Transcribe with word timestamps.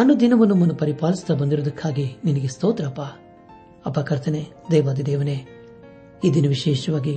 ಅನುದಿನವೂ 0.00 0.44
ನಮ್ಮನ್ನು 0.44 0.74
ಪರಿಪಾಲಿಸುತ್ತಾ 0.74 1.34
ಬಂದಿರುವುದಕ್ಕಾಗಿ 1.34 2.06
ನಿನಗೆ 2.24 2.48
ಸ್ತೋತ್ರಪ್ಪ 2.48 3.02
ಅಪ್ಪ 3.86 3.98
ಕರ್ತನೆ 4.00 4.42
ದೇವಾದಿ 4.70 5.06
ದೇವನೇ 5.06 5.36
ದಿನ 6.34 6.46
ವಿಶೇಷವಾಗಿ 6.46 7.14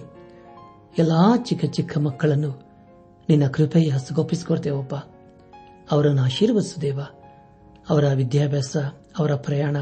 ಎಲ್ಲಾ 0.98 1.22
ಚಿಕ್ಕ 1.44 1.66
ಚಿಕ್ಕ 1.66 1.98
ಮಕ್ಕಳನ್ನು 1.98 2.52
ನಿನ್ನ 3.30 3.48
ಕೃಪೆಯ 3.48 3.90
ಹಸುಗೊಪ್ಪಿಸಿಕೊಡ್ತೇವಪ್ಪ 3.90 4.96
ಅವರನ್ನು 5.92 6.22
ಆಶೀರ್ವದಿಸು 6.24 6.82
ದೇವ 6.82 7.00
ಅವರ 7.90 8.06
ವಿದ್ಯಾಭ್ಯಾಸ 8.14 8.74
ಅವರ 9.18 9.34
ಪ್ರಯಾಣ 9.40 9.78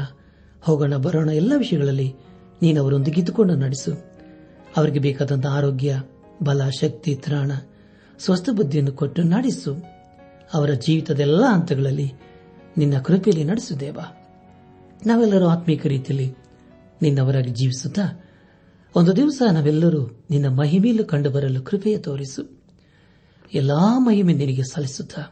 ಹೋಗೋಣ 0.62 0.94
ಬರೋಣ 0.96 1.30
ಎಲ್ಲ 1.32 1.52
ವಿಷಯಗಳಲ್ಲಿ 1.56 2.08
ನೀನು 2.62 2.78
ಅವರೊಂದಿಗೆ 2.82 3.20
ಇದ್ದುಕೊಂಡು 3.20 3.54
ನಡೆಸು 3.54 3.92
ಅವರಿಗೆ 4.76 5.00
ಬೇಕಾದಂತಹ 5.00 5.56
ಆರೋಗ್ಯ 5.56 5.92
ಬಲ 6.42 6.62
ಶಕ್ತಿ 6.80 7.14
ತ್ರಾಣ 7.16 7.52
ಸ್ವಸ್ಥ 8.20 8.48
ಬುದ್ಧಿಯನ್ನು 8.52 8.92
ಕೊಟ್ಟು 8.92 9.22
ನಡೆಸು 9.28 9.72
ಅವರ 10.54 10.70
ಜೀವಿತದ 10.78 11.20
ಎಲ್ಲ 11.20 11.44
ಹಂತಗಳಲ್ಲಿ 11.50 12.08
ನಿನ್ನ 12.78 12.96
ಕೃಪೆಯಲ್ಲಿ 13.00 13.44
ನಡೆಸುದೇವ 13.44 13.98
ನಾವೆಲ್ಲರೂ 15.06 15.46
ಆತ್ಮೀಕ 15.46 15.86
ರೀತಿಯಲ್ಲಿ 15.86 16.28
ನಿನ್ನವರಾಗಿ 17.02 17.50
ಜೀವಿಸುತ್ತಾ 17.50 18.04
ಒಂದು 18.94 19.16
ದಿವಸ 19.16 19.42
ನಾವೆಲ್ಲರೂ 19.52 20.00
ನಿನ್ನ 20.30 20.48
ಮಹಿಮೆಯಲ್ಲೂ 20.60 21.04
ಕಂಡು 21.04 21.30
ಬರಲು 21.30 21.62
ಕೃಪೆಯ 21.62 21.98
ತೋರಿಸು 21.98 22.42
ಎಲ್ಲಾ 23.54 23.82
ಮಹಿಮೆ 23.98 24.32
ನಿನಗೆ 24.32 24.64
ಸಲ್ಲಿಸುತ್ತಾ 24.72 25.22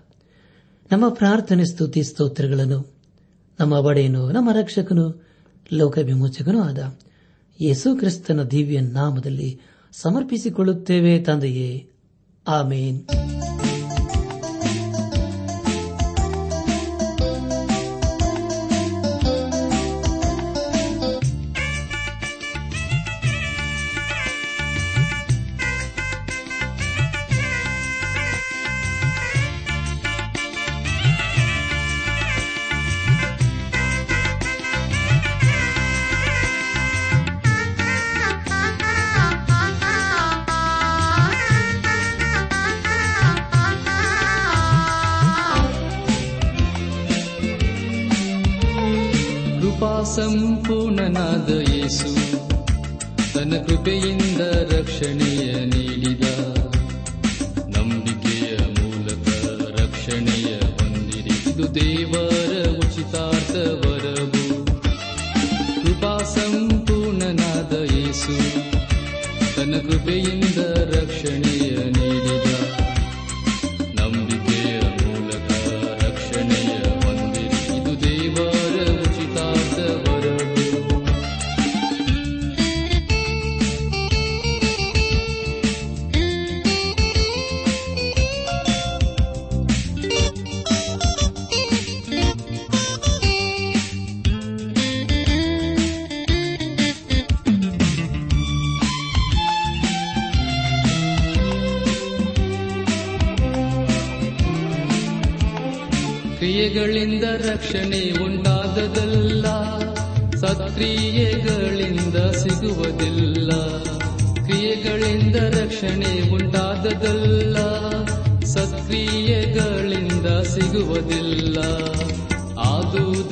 ನಮ್ಮ 0.90 1.08
ಪ್ರಾರ್ಥನೆ 1.14 1.64
ಸ್ತುತಿ 1.64 2.02
ಸ್ತೋತ್ರಗಳನ್ನು 2.02 2.78
ನಮ್ಮ 3.58 3.72
ಒಡೆಯನು 3.84 4.22
ನಮ್ಮ 4.30 4.50
ರಕ್ಷಕನು 4.52 5.06
ಲೋಕ 5.72 5.98
ವಿಮೋಚಕನೂ 6.02 6.60
ಆದ 6.62 6.80
ಯೇಸು 7.58 7.96
ಕ್ರಿಸ್ತನ 7.96 8.42
ದಿವ್ಯ 8.44 8.80
ನಾಮದಲ್ಲಿ 8.92 9.50
ಸಮರ್ಪಿಸಿಕೊಳ್ಳುತ್ತೇವೆ 9.92 11.12
ತಂದೆಯೇ 11.20 11.70
ಆಮೇನ್ 12.46 12.98
ತನ್ನ 69.66 69.78
ಕೃಪೆಯಿಂದ 69.86 70.58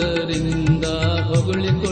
ಭಕ್ತರಿಂದ 0.04 0.86
ಹೊಗಳಿದ 1.28 1.83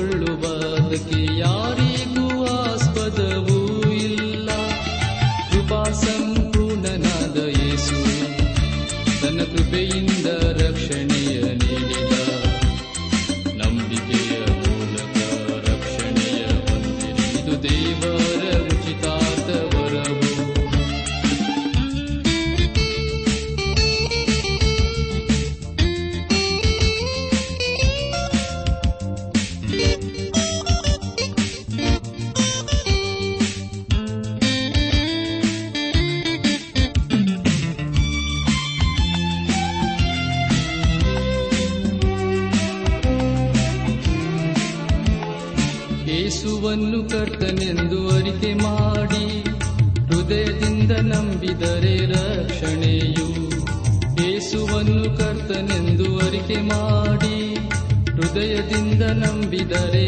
ಒಬ್ಬನು 54.85 55.03
ಕರ್ತನೆಂದು 55.19 56.07
ಅರಿಕೆ 56.19 56.57
ಮಾಡಿ 56.63 57.37
ಹೃದಯದಿಂದ 58.15 59.03
ನಂಬಿದರೆ 59.21 60.07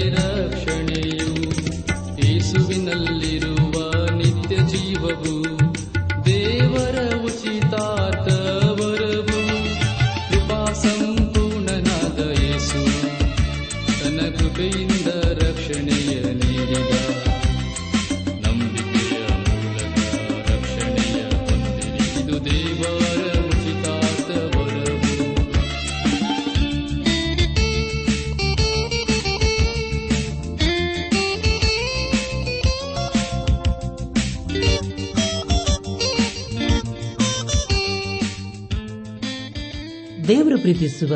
ಪ್ರೀತಿಸುವ 40.64 41.14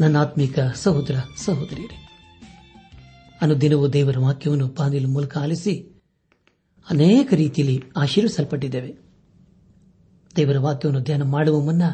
ನನ್ನ 0.00 0.16
ಆತ್ಮಿಕ 0.18 0.58
ಸಹೋದರ 0.74 1.16
ಸಹೋದರಿಯರೇ 1.44 1.98
ಅನುದಿನವೂ 3.40 3.86
ದೇವರ 3.88 4.18
ವಾಕ್ಯವನ್ನು 4.18 4.68
ಪಾನಿಲ್ 4.68 5.06
ಮೂಲಕ 5.06 5.38
ಆಲಿಸಿ 5.38 5.74
ಅನೇಕ 6.86 7.28
ರೀತಿಯಲ್ಲಿ 7.34 7.76
ಆಶೀರ್ವಿಸಲ್ಪಟ್ಟಿದ್ದೇವೆ 7.96 8.90
ದೇವರ 10.36 10.58
ವಾಕ್ಯವನ್ನು 10.58 11.02
ಧ್ಯಾನ 11.02 11.22
ಮಾಡುವ 11.22 11.60
ಮುನ್ನ 11.60 11.84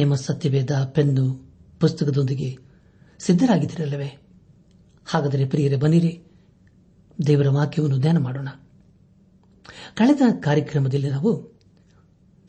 ನಿಮ್ಮ 0.00 0.14
ಸತ್ಯವೇದ 0.14 0.70
ಪೆನ್ನು 0.94 1.26
ಪುಸ್ತಕದೊಂದಿಗೆ 1.80 2.50
ಸಿದ್ದರಾಗಿದ್ದಿರಲ್ಲವೇ 3.20 4.10
ಹಾಗಾದರೆ 5.06 5.44
ಪ್ರಿಯರೇ 5.44 5.76
ಬನ್ನಿರಿ 5.76 6.12
ದೇವರ 7.26 7.48
ವಾಕ್ಯವನ್ನು 7.50 7.98
ಧ್ಯಾನ 7.98 8.18
ಮಾಡೋಣ 8.18 8.48
ಕಳೆದ 9.94 10.22
ಕಾರ್ಯಕ್ರಮದಲ್ಲಿ 10.40 11.10
ನಾವು 11.10 11.32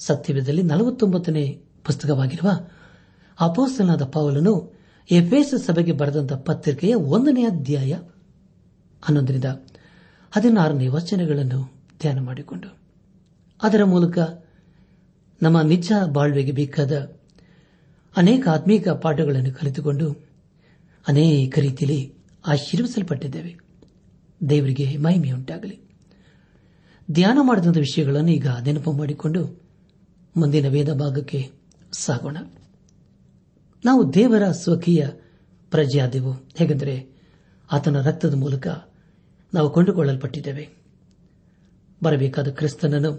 ಸತ್ಯವೇದದಲ್ಲಿ 0.00 0.64
ನಲವತ್ತೊಂಬತ್ತನೇ 0.64 1.46
ಪುಸ್ತಕವಾಗಿರುವ 1.84 2.50
ಅಪೋಸ್ತನಾದ 3.40 4.04
ಪೌಲನು 4.06 4.54
ಎಫೇಸ 5.10 5.54
ಸಭೆಗೆ 5.68 5.92
ಬರೆದಂತಹ 5.92 6.40
ಪತ್ರಿಕೆಯ 6.44 6.96
ಒಂದನೇ 7.10 7.44
ಅಧ್ಯಾಯ 7.46 7.94
ಹನ್ನೊಂದರಿಂದ 9.04 9.50
ಹದಿನಾರನೇ 10.34 10.88
ವಚನಗಳನ್ನು 10.88 11.60
ಧ್ಯಾನ 12.02 12.20
ಮಾಡಿಕೊಂಡು 12.20 12.70
ಅದರ 13.60 13.84
ಮೂಲಕ 13.86 14.18
ನಮ್ಮ 15.42 15.62
ನಿಜ 15.62 15.90
ಬಾಳ್ವೆಗೆ 16.08 16.52
ಬೇಕಾದ 16.52 16.94
ಅನೇಕ 18.16 18.44
ಆತ್ಮೀಕ 18.48 18.90
ಪಾಠಗಳನ್ನು 19.02 19.54
ಕಲಿತುಕೊಂಡು 19.54 20.08
ಅನೇಕ 21.06 21.60
ರೀತಿಯಲ್ಲಿ 21.60 22.02
ಆಶೀರ್ವಿಸಲ್ಪಟ್ಟಿದ್ದೇವೆ 22.46 23.52
ದೇವರಿಗೆ 24.42 24.98
ಮಹಿಮೆಯುಂಟಾಗಲಿ 24.98 25.78
ಧ್ಯಾನ 27.08 27.38
ಮಾಡಿದಂಥ 27.42 27.78
ವಿಷಯಗಳನ್ನು 27.78 28.32
ಈಗ 28.32 28.48
ನೆನಪು 28.64 28.92
ಮಾಡಿಕೊಂಡು 28.92 29.42
ಮುಂದಿನ 30.36 30.68
ವೇದ 30.68 30.94
ಭಾಗಕ್ಕೆ 30.94 31.40
ಸಾಗೋಣ 31.94 32.38
ನಾವು 33.84 34.14
ದೇವರ 34.14 34.52
ಸ್ವಕೀಯ 34.54 35.02
ಪ್ರಜೆಯಾದೆವು 35.72 36.32
ಹೇಗೆಂದರೆ 36.60 36.96
ಆತನ 37.70 38.02
ರಕ್ತದ 38.02 38.36
ಮೂಲಕ 38.36 38.68
ನಾವು 39.54 39.70
ಕೊಂಡುಕೊಳ್ಳಲ್ಪಟ್ಟಿದ್ದೇವೆ 39.70 40.66
ಬರಬೇಕಾದ 42.02 42.48
ಕ್ರಿಸ್ತನನ್ನು 42.50 43.12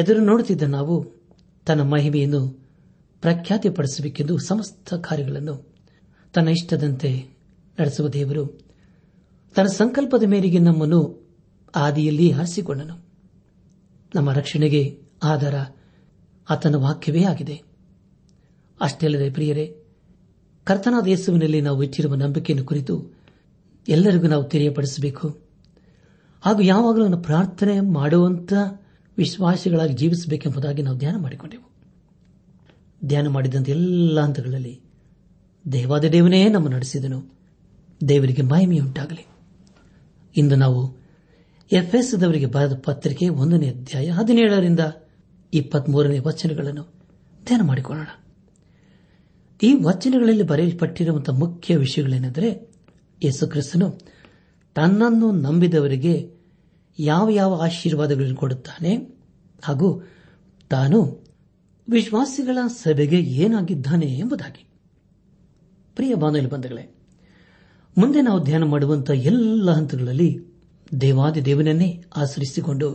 ಎದುರು 0.00 0.24
ನೋಡುತ್ತಿದ್ದ 0.24 0.62
ನಾವು 0.68 0.94
ತನ್ನ 1.66 1.82
ಮಹಿಮೆಯನ್ನು 1.82 2.40
ಪ್ರಖ್ಯಾತಿಪಡಿಸಬೇಕೆಂದು 3.22 4.38
ಸಮಸ್ತ 4.38 4.94
ಕಾರ್ಯಗಳನ್ನು 5.00 5.54
ತನ್ನ 6.34 6.48
ಇಷ್ಟದಂತೆ 6.48 7.10
ನಡೆಸುವ 7.78 8.08
ದೇವರು 8.08 8.44
ತನ್ನ 9.56 9.68
ಸಂಕಲ್ಪದ 9.72 10.22
ಮೇರೆಗೆ 10.22 10.58
ನಮ್ಮನ್ನು 10.58 11.00
ಆದಿಯಲ್ಲಿ 11.74 12.30
ಹರಿಸಿಕೊಂಡನು 12.30 12.96
ನಮ್ಮ 14.12 14.32
ರಕ್ಷಣೆಗೆ 14.32 14.82
ಆಧಾರ 15.22 15.56
ಆತನ 16.48 16.76
ವಾಕ್ಯವೇ 16.76 17.24
ಆಗಿದೆ 17.24 17.56
ಅಷ್ಟೇ 18.80 19.06
ಅಲ್ಲದೆ 19.06 19.30
ಪ್ರಿಯರೇ 19.30 19.66
ಕರ್ತನಾದ 20.66 21.06
ಯೇಸುವಿನಲ್ಲಿ 21.08 21.60
ನಾವು 21.60 21.82
ಇಟ್ಟಿರುವ 21.82 22.14
ನಂಬಿಕೆಯನ್ನು 22.14 22.64
ಕುರಿತು 22.64 22.94
ಎಲ್ಲರಿಗೂ 23.88 24.28
ನಾವು 24.28 24.44
ತಿಳಿಯಪಡಿಸಬೇಕು 24.44 25.26
ಹಾಗೂ 26.42 26.60
ಯಾವಾಗಲೂ 26.62 27.22
ಪ್ರಾರ್ಥನೆ 27.22 27.80
ಮಾಡುವಂತಹ 27.94 28.64
ವಿಶ್ವಾಸಿಗಳಾಗಿ 29.18 29.94
ಜೀವಿಸಬೇಕೆಂಬುದಾಗಿ 29.94 30.82
ನಾವು 30.82 30.98
ಧ್ಯಾನ 30.98 31.16
ಮಾಡಿಕೊಂಡೆವು 31.16 31.64
ಧ್ಯಾನ 33.06 33.28
ಮಾಡಿದಂತೆ 33.28 33.72
ಎಲ್ಲ 33.72 34.20
ಹಂತಗಳಲ್ಲಿ 34.20 34.74
ದೇವಾದ 35.64 36.04
ದೇವನೇ 36.08 36.48
ನಮ್ಮ 36.48 36.68
ನಡೆಸಿದನು 36.68 37.18
ದೇವರಿಗೆ 38.00 38.42
ಮಾಹಿಮೆಯುಂಟಾಗಲಿ 38.42 39.24
ಇಂದು 40.34 40.56
ನಾವು 40.56 40.80
ಎಫ್ಎಸ್ದವರಿಗೆ 41.70 42.46
ಬರೆದ 42.46 42.74
ಪತ್ರಿಕೆ 42.84 43.28
ಒಂದನೇ 43.28 43.70
ಅಧ್ಯಾಯ 43.70 44.10
ಹದಿನೇಳರಿಂದ 44.10 44.80
ಇಪ್ಪತ್ಮೂರನೇ 45.52 46.18
ವಚನಗಳನ್ನು 46.18 46.84
ಧ್ಯಾನ 47.46 47.62
ಮಾಡಿಕೊಳ್ಳೋಣ 47.62 48.10
ಈ 49.62 49.72
ವಚನಗಳಲ್ಲಿ 49.82 50.42
ಬರೆಯಲ್ಪಟ್ಟರುವಂತಹ 50.42 51.32
ಮುಖ್ಯ 51.32 51.76
ವಿಷಯಗಳೇನೆಂದರೆ 51.76 52.48
ಯೇಸು 53.22 53.46
ಕ್ರಿಸ್ತನು 53.46 53.88
ತನ್ನನ್ನು 54.76 55.32
ನಂಬಿದವರಿಗೆ 55.32 56.14
ಯಾವ 56.98 57.30
ಯಾವ 57.30 57.54
ಆಶೀರ್ವಾದಗಳನ್ನು 57.54 58.36
ಕೊಡುತ್ತಾನೆ 58.36 58.96
ಹಾಗೂ 59.62 59.88
ತಾನು 60.70 60.98
ವಿಶ್ವಾಸಿಗಳ 61.88 62.58
ಸಭೆಗೆ 62.82 63.16
ಏನಾಗಿದ್ದಾನೆ 63.16 64.06
ಎಂಬುದಾಗಿ 64.18 64.62
ಪ್ರಿಯ 65.96 66.14
ಬಾನುಲಿ 66.14 66.46
ಬಂಧುಗಳೇ 66.46 66.84
ಮುಂದೆ 67.98 68.22
ನಾವು 68.22 68.42
ಧ್ಯಾನ 68.44 68.64
ಮಾಡುವಂತಹ 68.64 69.14
ಎಲ್ಲ 69.14 69.70
ಹಂತಗಳಲ್ಲಿ 69.70 70.30
ದೇವಾದಿ 71.00 71.44
ದೇವನನ್ನೇ 71.44 72.04
ಆಶ್ರಯಿಸಿಕೊಂಡು 72.16 72.88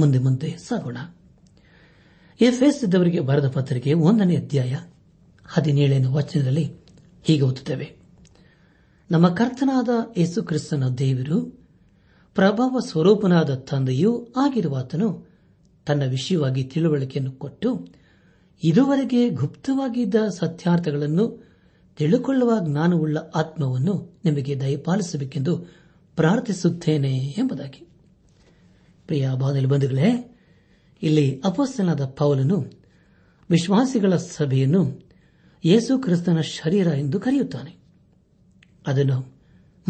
ಮುಂದೆ 0.00 0.18
ಮುಂದೆ 0.18 0.56
ಸಾಗೋಣ 0.58 0.96
ಎಫ್ಎಸ್ 2.40 2.84
ಇದ್ದವರಿಗೆ 2.84 3.20
ಬರೆದ 3.20 3.48
ಪತ್ರಿಕೆ 3.48 3.92
ಒಂದನೇ 3.94 4.36
ಅಧ್ಯಾಯ 4.36 4.76
ಹದಿನೇಳನೇ 5.48 6.06
ವಚನದಲ್ಲಿ 6.06 6.64
ಹೀಗೆ 7.24 7.42
ಓದುತ್ತೇವೆ 7.42 7.86
ನಮ್ಮ 9.10 9.28
ಕರ್ತನಾದ 9.28 9.88
ಯೇಸು 10.16 10.42
ಕ್ರಿಸ್ತನ 10.42 10.88
ದೇವರು 10.98 11.38
ಪ್ರಭಾವ 12.36 12.78
ಸ್ವರೂಪನಾದ 12.80 13.54
ತಂದೆಯೂ 13.54 14.26
ಆಗಿರುವ 14.36 14.76
ಆತನು 14.76 15.08
ತನ್ನ 15.86 16.02
ವಿಷಯವಾಗಿ 16.06 16.64
ತಿಳುವಳಿಕೆಯನ್ನು 16.64 17.32
ಕೊಟ್ಟು 17.32 17.70
ಇದುವರೆಗೆ 18.62 19.30
ಗುಪ್ತವಾಗಿದ್ದ 19.30 20.14
ಸತ್ಯಾರ್ಥಗಳನ್ನು 20.40 21.44
ತಿಳುಕೊಳ್ಳುವ 21.98 22.52
ಜ್ಞಾನವುಳ್ಳ 22.62 23.18
ಆತ್ಮವನ್ನು 23.34 23.94
ನಿಮಗೆ 24.24 24.60
ದಯಪಾಲಿಸಬೇಕೆಂದು 24.60 25.66
ಪ್ರಾರ್ಥಿಸುತ್ತೇನೆ 26.18 27.34
ಎಂಬುದಾಗಿ 27.38 27.82
ಪ್ರಿಯ 29.06 29.28
ಬಂಧುಗಳೇ 29.64 30.10
ಇಲ್ಲಿ 31.02 31.40
ಅಪಸ್ಸನಾದ 31.44 32.04
ಪೌಲನು 32.04 32.58
ವಿಶ್ವಾಸಿಗಳ 33.50 34.16
ಸಭೆಯನ್ನು 34.16 35.03
ಯೇಸು 35.64 35.98
ಕ್ರಿಸ್ತನ 35.98 36.40
ಶರೀರ 36.40 36.88
ಎಂದು 36.88 37.20
ಕರೆಯುತ್ತಾನೆ 37.20 37.76
ಅದನ್ನು 38.86 39.34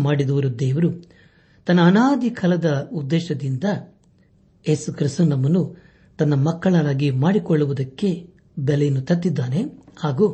ಮಾಡಿದವರು 0.00 0.58
ದೇವರು 0.58 0.90
ತನ್ನ 1.64 1.80
ಅನಾದಿ 1.80 2.30
ಕಾಲದ 2.30 2.88
ಉದ್ದೇಶದಿಂದ 2.92 3.64
ಯೇಸು 4.68 4.92
ನಮ್ಮನ್ನು 5.24 5.76
ತನ್ನ 6.18 6.34
ಮಕ್ಕಳನ್ನಾಗಿ 6.34 7.10
ಮಾಡಿಕೊಳ್ಳುವುದಕ್ಕೆ 7.10 8.28
ಬೆಲೆಯನ್ನು 8.58 9.02
ತತ್ತಿದ್ದಾನೆ 9.02 9.64
ಹಾಗೂ 9.98 10.33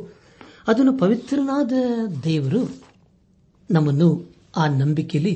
ಅದನ್ನು 0.67 0.97
ಪವಿತ್ರನಾದ 0.97 1.71
ದೇವರು 2.23 2.67
ನಮ್ಮನ್ನು 3.71 4.33
ಆ 4.55 4.67
ನಂಬಿಕೆಯಲ್ಲಿ 4.67 5.36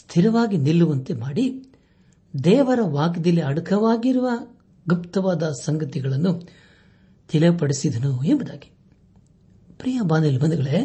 ಸ್ಥಿರವಾಗಿ 0.00 0.56
ನಿಲ್ಲುವಂತೆ 0.56 1.14
ಮಾಡಿ 1.14 1.64
ದೇವರ 2.44 2.80
ವಾಕ್ಯದಲ್ಲಿ 2.82 3.40
ಅಡಕವಾಗಿರುವ 3.40 4.28
ಗುಪ್ತವಾದ 4.88 5.42
ಸಂಗತಿಗಳನ್ನು 5.64 6.40
ತಿಳಿಪಡಿಸಿದನು 7.30 8.24
ಎಂಬುದಾಗಿ 8.24 8.77
ಪ್ರಿಯ 9.80 9.98
ಬಾಂಧವ್ಯ 10.04 10.38
ಬಂಧುಗಳೇ 10.38 10.78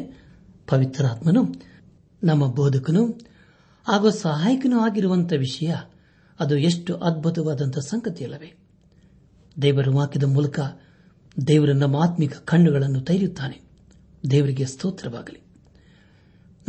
ಪವಿತ್ರಾತ್ಮನು 0.67 1.41
ನಮ್ಮ 2.23 2.43
ಬೋಧಕನು 2.53 3.03
ಹಾಗೂ 3.87 4.09
ಸಹಾಯಕನೂ 4.09 4.79
ಆಗಿರುವಂಥ 4.79 5.33
ವಿಷಯ 5.37 5.71
ಅದು 6.39 6.57
ಎಷ್ಟು 6.57 6.97
ಅದ್ಭುತವಾದಂಥ 6.97 7.77
ಸಂಗತಿಯಲ್ಲವೇ 7.79 8.49
ದೇವರು 9.61 9.91
ವಾಕ್ಯದ 9.91 10.23
ಮೂಲಕ 10.25 10.59
ದೇವರು 11.47 11.73
ನಮ್ಮ 11.73 11.95
ಆತ್ಮಿಕ 11.97 12.33
ಕಣ್ಣುಗಳನ್ನು 12.45 13.01
ತೈರಿಯುತ್ತಾನೆ 13.01 13.57
ದೇವರಿಗೆ 14.31 14.65
ಸ್ತೋತ್ರವಾಗಲಿ 14.65 15.41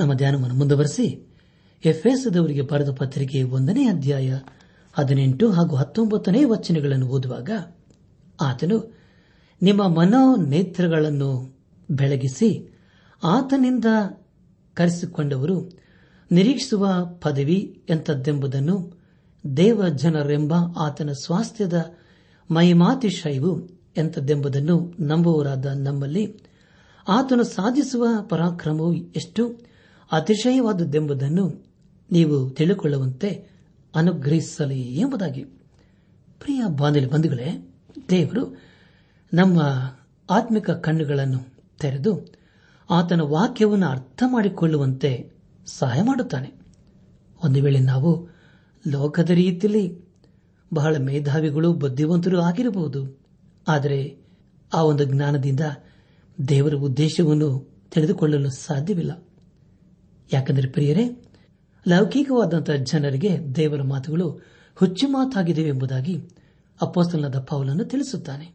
ನಮ್ಮ 0.00 0.15
ಧ್ಯಾನವನ್ನು 0.15 0.55
ಮುಂದುವರೆಸಿ 0.55 1.07
ಎಫ್ಎಸ್ದವರಿಗೆ 1.85 2.63
ಬರೆದ 2.63 2.91
ಪತ್ರಿಕೆ 2.91 3.43
ಒಂದನೇ 3.43 3.89
ಅಧ್ಯಾಯ 3.89 4.29
ಹದಿನೆಂಟು 4.95 5.51
ಹಾಗೂ 5.51 5.77
ಹತ್ತೊಂಬತ್ತನೇ 5.77 6.45
ವಚನಗಳನ್ನು 6.45 7.07
ಓದುವಾಗ 7.09 7.51
ಆತನು 8.41 8.77
ನಿಮ್ಮ 9.63 9.83
ಮನೋನೇತ್ರಗಳನ್ನು 9.89 11.31
ಬೆಳಗಿಸಿ 11.91 12.75
ಆತನಿಂದ 13.23 13.85
ಕರೆಸಿಕೊಂಡವರು 14.75 15.71
ನಿರೀಕ್ಷಿಸುವ 16.33 16.87
ಪದವಿ 17.21 17.85
ಎಂಥದ್ದೆಂಬುದನ್ನು 17.91 19.05
ದೇವ 19.57 19.89
ಜನರೆಂಬ 19.89 20.53
ಆತನ 20.79 21.13
ಸ್ವಾಸ್ಥ್ಯದ 21.13 21.95
ಮೈಮಾತಿಶೈವು 22.51 23.69
ಎಂಥದ್ದೆಂಬುದನ್ನು 23.97 24.95
ನಂಬುವವರಾದ 25.01 25.67
ನಮ್ಮಲ್ಲಿ 25.67 26.41
ಆತನು 27.09 27.43
ಸಾಧಿಸುವ 27.43 28.07
ಪರಾಕ್ರಮವು 28.23 28.95
ಎಷ್ಟು 28.95 29.61
ಅತಿಶಯವಾದದ್ದೆಂಬುದನ್ನು 30.13 31.75
ನೀವು 32.13 32.51
ತಿಳಿಕೊಳ್ಳುವಂತೆ 32.51 33.49
ಅನುಗ್ರಹಿಸಲಿ 33.95 34.81
ಎಂಬುದಾಗಿ 34.81 35.45
ಪ್ರಿಯ 36.39 36.63
ಬಂಧುಗಳೇ 37.07 37.75
ದೇವರು 38.11 38.57
ನಮ್ಮ 39.35 39.61
ಆತ್ಮಿಕ 40.31 40.71
ಕಣ್ಣುಗಳನ್ನು 40.71 41.54
ತೆರೆದು 41.81 42.13
ಆತನ 42.89 43.23
ವಾಕ್ಯವನ್ನು 43.27 43.87
ಅರ್ಥ 43.89 44.23
ಮಾಡಿಕೊಳ್ಳುವಂತೆ 44.27 45.11
ಸಹಾಯ 45.67 46.01
ಮಾಡುತ್ತಾನೆ 46.03 46.51
ಒಂದು 47.41 47.63
ವೇಳೆ 47.63 47.81
ನಾವು 47.85 48.11
ಲೋಕದ 48.85 49.31
ರೀತಿಯಲ್ಲಿ 49.35 49.85
ಬಹಳ 50.73 50.95
ಮೇಧಾವಿಗಳು 50.99 51.73
ಬುದ್ಧಿವಂತರು 51.73 52.41
ಆಗಿರಬಹುದು 52.41 53.01
ಆದರೆ 53.67 54.01
ಆ 54.73 54.83
ಒಂದು 54.83 55.05
ಜ್ಞಾನದಿಂದ 55.05 55.65
ದೇವರ 56.39 56.75
ಉದ್ದೇಶವನ್ನು 56.81 57.49
ತಿಳಿದುಕೊಳ್ಳಲು 57.91 58.51
ಸಾಧ್ಯವಿಲ್ಲ 58.59 59.13
ಯಾಕಂದರೆ 60.31 60.69
ಪ್ರಿಯರೇ 60.69 61.05
ಲೌಕಿಕವಾದಂತಹ 61.87 62.77
ಜನರಿಗೆ 62.83 63.33
ದೇವರ 63.57 63.83
ಮಾತುಗಳು 63.83 64.27
ಹುಚ್ಚು 64.77 65.09
ಮಾತಾಗಿದೆವೆ 65.09 65.69
ಎಂಬುದಾಗಿ 65.69 66.15
ಅಪ್ಪಸ್ತನದ 66.81 67.39
ಪೌಲನ್ನು 67.41 67.85
ತಿಳಿಸುತ್ತಾನೆ 67.85 68.47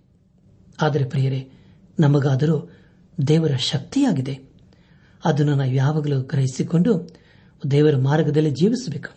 ಆದರೆ 0.82 1.06
ಪ್ರಿಯರೇ 1.06 1.42
ನಮಗಾದರೂ 2.00 2.58
ದೇವರ 3.28 3.56
ಶಕ್ತಿಯಾಗಿದೆ 3.62 4.36
ಅದನ್ನು 5.24 5.56
ನಾವು 5.56 5.74
ಯಾವಾಗಲೂ 5.74 6.22
ಗ್ರಹಿಸಿಕೊಂಡು 6.24 6.92
ದೇವರ 7.72 7.98
ಮಾರ್ಗದಲ್ಲಿ 7.98 8.52
ಜೀವಿಸಬೇಕು 8.52 9.12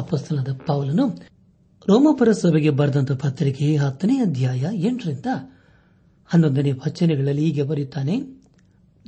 ಅಪಸ್ತನದ 0.00 0.58
ಪೌಲನು 0.66 1.04
ರೋಮಪುರ 1.88 2.32
ಸಭೆಗೆ 2.32 2.70
ಬರೆದಂತ 2.70 3.12
ಪತ್ರಿಕೆ 3.12 3.76
ಹತ್ತನೇ 3.76 4.20
ಅಧ್ಯಾಯ 4.20 4.64
ಎಂಟರಿಂದ 4.88 5.26
ಹನ್ನೊಂದನೇ 6.30 6.72
ವಚನಗಳಲ್ಲಿ 6.72 7.44
ಹೀಗೆ 7.44 7.62
ಬರೆಯುತ್ತಾನೆ 7.62 8.14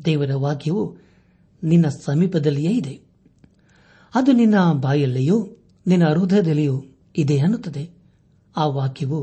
ದೇವರ 0.04 0.34
ವಾಕ್ಯವು 0.36 0.82
ನಿನ್ನ 1.62 1.88
ಸಮೀಪದಲ್ಲಿಯೇ 1.88 2.72
ಇದೆ 2.72 2.94
ಅದು 4.14 4.32
ನಿನ್ನ 4.32 4.56
ಬಾಯಲ್ಲಿಯೂ 4.80 5.38
ನಿನ್ನ 5.86 6.04
ಹೃದಯದಲ್ಲಿಯೂ 6.08 6.76
ಇದೆ 7.16 7.38
ಅನ್ನುತ್ತದೆ 7.38 7.84
ಆ 8.56 8.66
ವಾಕ್ಯವು 8.66 9.20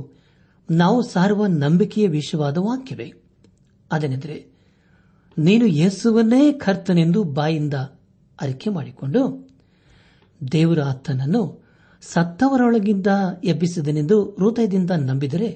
ನಾವು 0.70 1.04
ಸಾರುವ 1.10 1.46
ನಂಬಿಕೆಯ 1.58 2.08
ವಿಷಯವಾದ 2.08 2.58
ವಾಕ್ಯವೇ 2.58 3.08
ಅದನೆಂದರೆ 3.92 4.36
ನೀನು 5.38 5.66
ಯೇಸುವನ್ನೇ 5.66 6.52
ಕರ್ತನೆಂದು 6.52 7.24
ಬಾಯಿಂದ 7.24 7.74
ಅರಿಕೆ 8.40 8.70
ಮಾಡಿಕೊಂಡು 8.70 9.22
ದೇವರ 10.52 10.82
ಆತನನ್ನು 10.84 11.42
ಸತ್ತವರೊಳಗಿಂದ 12.02 13.08
ಎಬ್ಬಿಸಿದನೆಂದು 13.44 14.36
ಹೃದಯದಿಂದ 14.40 14.92
ನಂಬಿದರೆ 14.92 15.50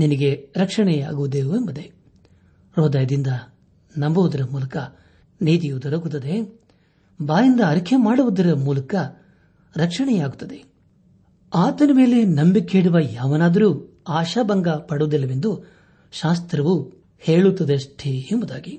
ನಿನಗೆ 0.00 0.52
ರಕ್ಷಣೆಯಾಗುವುದೇ 0.56 1.38
ಎಂಬುದೇ 1.38 1.92
ಹೃದಯದಿಂದ 2.76 3.26
ನಂಬುವುದರ 3.96 4.44
ಮೂಲಕ 4.44 4.76
ನೀತಿಯು 5.40 5.82
ದೊರಕುತ್ತದೆ 5.82 6.42
ಬಾಯಿಂದ 7.22 7.60
ಅರಿಕೆ 7.60 7.96
ಮಾಡುವುದರ 7.96 8.54
ಮೂಲಕ 8.54 8.94
ರಕ್ಷಣೆಯಾಗುತ್ತದೆ 9.76 10.58
ಆತನ 11.54 11.90
ಮೇಲೆ 11.92 12.24
ನಂಬಿಕೆ 12.24 12.78
ಇಡುವ 12.78 12.98
ಯಾವನಾದರೂ 13.12 13.68
ಆಶಾಭಂಗ 14.08 14.68
ಪಡುವುದಿಲ್ಲವೆಂದು 14.68 15.50
ಶಾಸ್ತ್ರವು 16.12 17.01
ಹೇಳುತ್ತದೆಷ್ಟೇ 17.22 18.10
ಎಂಬುದಾಗಿ 18.32 18.74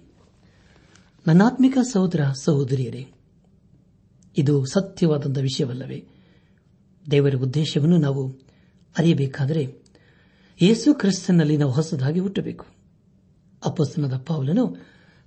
ನನ್ನಾತ್ಮಿಕ 1.25 1.77
ಸಹೋದರ 1.93 2.21
ಸಹೋದರಿಯರೇ 2.45 3.03
ಇದು 4.37 4.53
ಸತ್ಯವಾದಂಥ 4.73 5.37
ವಿಷಯವಲ್ಲವೇ 5.39 5.99
ದೇವರ 7.05 7.35
ಉದ್ದೇಶವನ್ನು 7.37 7.97
ನಾವು 7.97 8.23
ಅರಿಯಬೇಕಾದರೆ 8.95 9.63
ಯೇಸು 10.59 10.93
ಕ್ರಿಸ್ತನಲ್ಲಿ 10.93 11.57
ನಾವು 11.57 11.71
ಹೊಸದಾಗಿ 11.71 12.19
ಹುಟ್ಟಬೇಕು 12.19 12.65
ಅಪ್ಪಸ್ತನದ 13.61 14.17
ಪಾವಲನು 14.27 14.65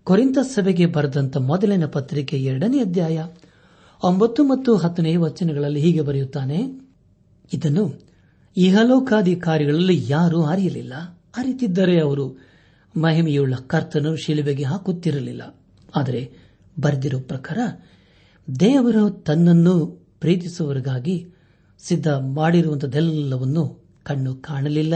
ಕೊರಿಂತ 0.07 0.39
ಸಭೆಗೆ 0.55 0.87
ಬರೆದಂತ 0.87 1.37
ಮೊದಲಿನ 1.43 1.87
ಪತ್ರಿಕೆ 1.87 2.37
ಎರಡನೇ 2.43 2.81
ಅಧ್ಯಾಯ 2.81 3.19
ಒಂಬತ್ತು 4.03 4.45
ಮತ್ತು 4.45 4.77
ಹತ್ತನೇ 4.77 5.17
ವಚನಗಳಲ್ಲಿ 5.17 5.81
ಹೀಗೆ 5.81 6.01
ಬರೆಯುತ್ತಾನೆ 6.01 6.59
ಇದನ್ನು 7.53 7.85
ಇಹಲೋಕಾಧಿಕಾರಿಗಳಲ್ಲಿ 8.57 9.97
ಯಾರೂ 10.09 10.43
ಅರಿಯಲಿಲ್ಲ 10.43 10.95
ಅರಿತಿದ್ದರೆ 11.37 12.01
ಅವರು 12.01 12.27
ಮಹಿಮೆಯುಳ್ಳ 12.97 13.55
ಕರ್ತನು 13.67 14.17
ಶಿಲುಬೆಗೆ 14.17 14.65
ಹಾಕುತ್ತಿರಲಿಲ್ಲ 14.65 15.43
ಆದರೆ 15.97 16.21
ಬರೆದಿರುವ 16.81 17.21
ಪ್ರಕಾರ 17.21 17.59
ದೇವರು 18.61 19.11
ತನ್ನನ್ನು 19.11 19.75
ಪ್ರೀತಿಸುವವರಿಗಾಗಿ 20.21 21.17
ಸಿದ್ಧ 21.81 22.09
ಮಾಡಿರುವಂತದೆಲ್ಲವನ್ನು 22.09 23.65
ಕಣ್ಣು 24.05 24.35
ಕಾಣಲಿಲ್ಲ 24.35 24.95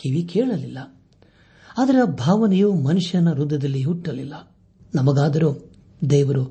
ಕಿವಿ 0.00 0.22
ಕೇಳಲಿಲ್ಲ 0.24 0.78
ಅದರ 1.78 2.04
ಭಾವನೆಯು 2.18 2.72
ಮನುಷ್ಯನ 2.72 3.28
ಹೃದಯದಲ್ಲಿ 3.32 3.82
ಹುಟ್ಟಲಿಲ್ಲ 3.82 4.34
ನಮಗಾದರೂ 4.94 5.50
ದೇವರು 6.10 6.44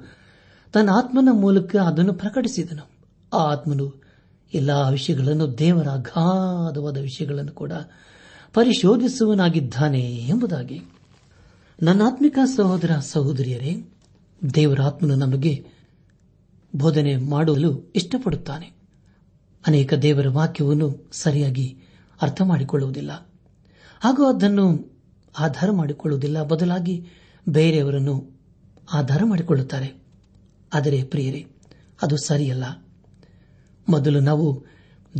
ತನ್ನ 0.73 0.89
ಆತ್ಮನ 0.97 1.29
ಮೂಲಕ 1.31 1.75
ಅದನ್ನು 1.87 2.13
ಪ್ರಕಟಿಸಿದನು 2.13 2.85
ಆ 3.33 3.41
ಆತ್ಮನು 3.51 3.85
ಎಲ್ಲಾ 4.53 4.89
ವಿಷಯಗಳನ್ನು 4.89 5.57
ದೇವರ 5.57 5.87
ಅಗಾಧವಾದ 5.89 6.97
ವಿಷಯಗಳನ್ನು 6.97 7.51
ಕೂಡ 7.51 7.73
ಪರಿಶೋಧಿಸುವನಾಗಿದ್ದಾನೆ 8.55 10.01
ಎಂಬುದಾಗಿ 10.27 10.79
ನನ್ನಾತ್ಮಿಕ 11.81 12.37
ಸಹೋದರ 12.57 12.91
ಸಹೋದರಿಯರೇ 13.05 13.71
ದೇವರಾತ್ಮನು 14.41 15.15
ನಮಗೆ 15.15 15.53
ಬೋಧನೆ 16.73 17.17
ಮಾಡಲು 17.29 17.71
ಇಷ್ಟಪಡುತ್ತಾನೆ 17.95 18.67
ಅನೇಕ 19.63 19.93
ದೇವರ 19.93 20.29
ವಾಕ್ಯವನ್ನು 20.29 20.87
ಸರಿಯಾಗಿ 21.13 21.67
ಅರ್ಥ 22.21 22.41
ಮಾಡಿಕೊಳ್ಳುವುದಿಲ್ಲ 22.41 23.11
ಹಾಗೂ 24.01 24.25
ಅದನ್ನು 24.25 24.65
ಆಧಾರ 25.37 25.71
ಮಾಡಿಕೊಳ್ಳುವುದಿಲ್ಲ 25.71 26.43
ಬದಲಾಗಿ 26.43 26.95
ಬೇರೆಯವರನ್ನು 27.47 28.15
ಆಧಾರ 28.93 29.21
ಮಾಡಿಕೊಳ್ಳುತ್ತಾರೆ 29.23 29.89
ಆದರೆ 30.73 31.03
ಪ್ರಿಯರೇ 31.03 31.41
ಅದು 32.01 32.17
ಸರಿಯಲ್ಲ 32.17 32.65
ಮೊದಲು 33.87 34.19
ನಾವು 34.19 34.47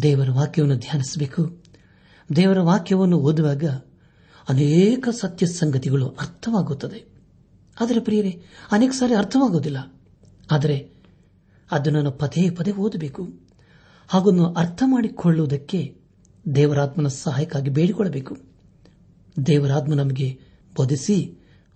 ದೇವರ 0.04 0.32
ವಾಕ್ಯವನ್ನು 0.32 0.78
ಧ್ಯಾನಿಸಬೇಕು 0.78 1.42
ದೇವರ 2.30 2.60
ವಾಕ್ಯವನ್ನು 2.62 3.20
ಓದುವಾಗ 3.20 3.66
ಅನೇಕ 4.50 5.10
ಸತ್ಯ 5.22 5.46
ಸಂಗತಿಗಳು 5.48 6.08
ಅರ್ಥವಾಗುತ್ತದೆ 6.20 7.00
ಆದರೆ 7.78 8.00
ಪ್ರಿಯರೇ 8.00 8.42
ಅನೇಕ 8.72 8.92
ಸಾರಿ 9.00 9.14
ಅರ್ಥವಾಗುವುದಿಲ್ಲ 9.14 9.78
ಆದರೆ 10.52 10.78
ಅದನ್ನು 11.72 12.12
ಪದೇ 12.12 12.50
ಪದೇ 12.50 12.72
ಓದಬೇಕು 12.72 13.24
ಹಾಗೂ 14.10 14.54
ಅರ್ಥ 14.54 14.84
ಮಾಡಿಕೊಳ್ಳುವುದಕ್ಕೆ 14.86 15.80
ದೇವರಾತ್ಮನ 16.56 17.08
ಸಹಾಯಕ್ಕಾಗಿ 17.08 17.70
ಬೇಡಿಕೊಳ್ಳಬೇಕು 17.70 18.34
ದೇವರಾತ್ಮ 19.46 19.94
ನಮಗೆ 19.94 20.28
ಬೋಧಿಸಿ 20.76 21.18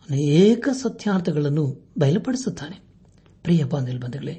ಅನೇಕ 0.10 0.70
ಸತ್ಯಾರ್ಥಗಳನ್ನು 0.84 1.64
ಬಯಲುಪಡಿಸುತ್ತಾನೆ 2.00 2.78
ಪ್ರಿಯ 3.44 3.64
ಬಾಂಧವ್ಯ 3.64 3.98
ಬಂಧುಗಳೇ 3.98 4.36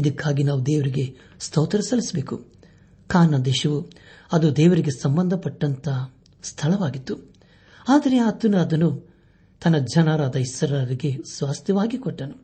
ಇದಕ್ಕಾಗಿ 0.00 0.42
ನಾವು 0.42 0.66
ದೇವರಿಗೆ 0.66 1.04
ಸ್ತೋತ್ರ 1.40 1.80
ಸಲ್ಲಿಸಬೇಕು 1.80 2.36
ಕಾನ 3.08 3.36
ದೇಶವು 3.44 3.78
ಅದು 4.32 4.56
ದೇವರಿಗೆ 4.56 4.90
ಸಂಬಂಧಪಟ್ಟಂತ 5.02 5.88
ಸ್ಥಳವಾಗಿತ್ತು 6.42 7.14
ಆದರೆ 7.88 8.18
ಆತನು 8.18 8.58
ಅದನ್ನು 8.58 8.90
ತನ್ನ 9.62 9.76
ಜನರಾದ 9.78 10.36
ಇಸರರಿಗೆ 10.36 11.18
ಸ್ವಾಸ್ಥ್ಯವಾಗಿ 11.32 11.98
ಕೊಟ್ಟನು 11.98 12.36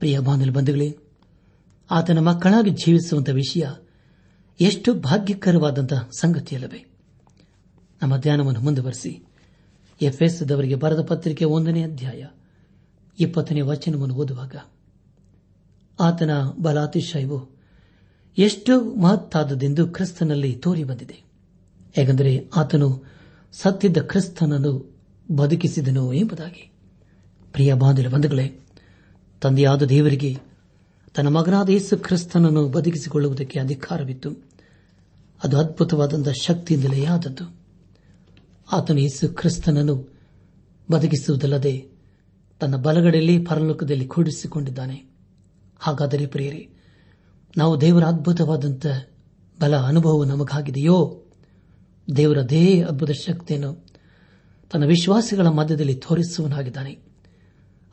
ಪ್ರಿಯ 0.00 0.18
ಬಾಂಧವ 0.18 0.52
ಬಂಧುಗಳೇ 0.52 0.98
ಆತನ 1.90 2.18
ಮಕ್ಕಳಾಗಿ 2.18 2.70
ಜೀವಿಸುವಂತಹ 2.70 3.32
ವಿಷಯ 3.32 3.64
ಎಷ್ಟು 4.60 4.94
ಭಾಗ್ಯಕರವಾದಂತಹ 4.94 6.08
ಸಂಗತಿಯಲ್ಲವೇ 6.20 6.80
ನಮ್ಮ 8.02 8.16
ಧ್ಯಾನವನ್ನು 8.16 8.60
ಮುಂದುವರೆಸಿ 8.60 9.12
ದವರಿಗೆ 10.48 10.74
ಬರೆದ 10.74 11.02
ಪತ್ರಿಕೆ 11.02 11.44
ಒಂದನೇ 11.44 11.84
ಅಧ್ಯಾಯ 11.84 12.26
ಇಪ್ಪತ್ತನೇ 13.18 13.60
ವಚನವನ್ನು 13.60 14.14
ಓದುವಾಗ 14.14 14.56
ಆತನ 15.98 16.30
ಬಲಾತಿಶಯವು 16.60 17.59
ಎಷ್ಟು 18.36 18.72
ಮಹತ್ತಾದದೆಂದು 18.96 19.86
ಕ್ರಿಸ್ತನಲ್ಲಿ 19.88 20.52
ತೋರಿಬಂದಿದೆ 20.56 21.16
ಏಕೆಂದರೆ 21.94 22.32
ಆತನು 22.56 22.88
ಸತ್ಯದ 23.54 24.00
ಕ್ರಿಸ್ತನನ್ನು 24.02 24.72
ಬದುಕಿಸಿದನು 25.28 26.12
ಎಂಬುದಾಗಿ 26.12 26.64
ಪ್ರಿಯ 27.54 27.74
ಬಾಂಧವ 27.74 28.10
ಬಂಧುಗಳೇ 28.10 28.46
ತಂದೆಯಾದ 29.42 29.82
ದೇವರಿಗೆ 29.84 30.30
ತನ್ನ 31.14 31.28
ಮಗನಾದ 31.28 31.68
ಯೇಸು 31.68 31.96
ಕ್ರಿಸ್ತನನ್ನು 31.98 32.68
ಬದುಕಿಸಿಕೊಳ್ಳುವುದಕ್ಕೆ 32.68 33.60
ಅಧಿಕಾರವಿತ್ತು 33.60 34.30
ಅದು 35.40 35.58
ಅದ್ಭುತವಾದಂಥ 35.58 36.28
ಶಕ್ತಿಯಿಂದಲೇ 36.42 37.04
ಆದದ್ದು 37.06 37.46
ಆತನು 38.68 39.00
ಯೇಸು 39.00 39.28
ಕ್ರಿಸ್ತನನ್ನು 39.34 39.96
ಬದುಕಿಸುವುದಲ್ಲದೆ 40.88 41.74
ತನ್ನ 42.60 42.76
ಬಲಗಡೆಯಲ್ಲಿ 42.76 43.44
ಪರಲೋಕದಲ್ಲಿ 43.44 44.06
ಕೂಡಿಸಿಕೊಂಡಿದ್ದಾನೆ 44.06 44.96
ಹಾಗಾದರೆ 45.80 46.26
ಪ್ರಿಯರೇ 46.26 46.62
ನಾವು 47.56 47.80
ದೇವರ 47.80 48.04
ಅದ್ಭುತವಾದಂಥ 48.04 48.86
ಬಲ 49.58 49.76
ಅನುಭವ 49.76 50.24
ನಮಗಾಗಿದೆಯೋ 50.24 50.98
ದೇವರ 52.08 52.38
ಅದ್ಭುತ 52.88 53.10
ಶಕ್ತಿಯನ್ನು 53.10 53.70
ತನ್ನ 54.70 54.84
ವಿಶ್ವಾಸಿಗಳ 54.84 55.46
ಮಧ್ಯದಲ್ಲಿ 55.48 55.94
ತೋರಿಸುವನಾಗಿದ್ದಾನೆ 55.94 56.92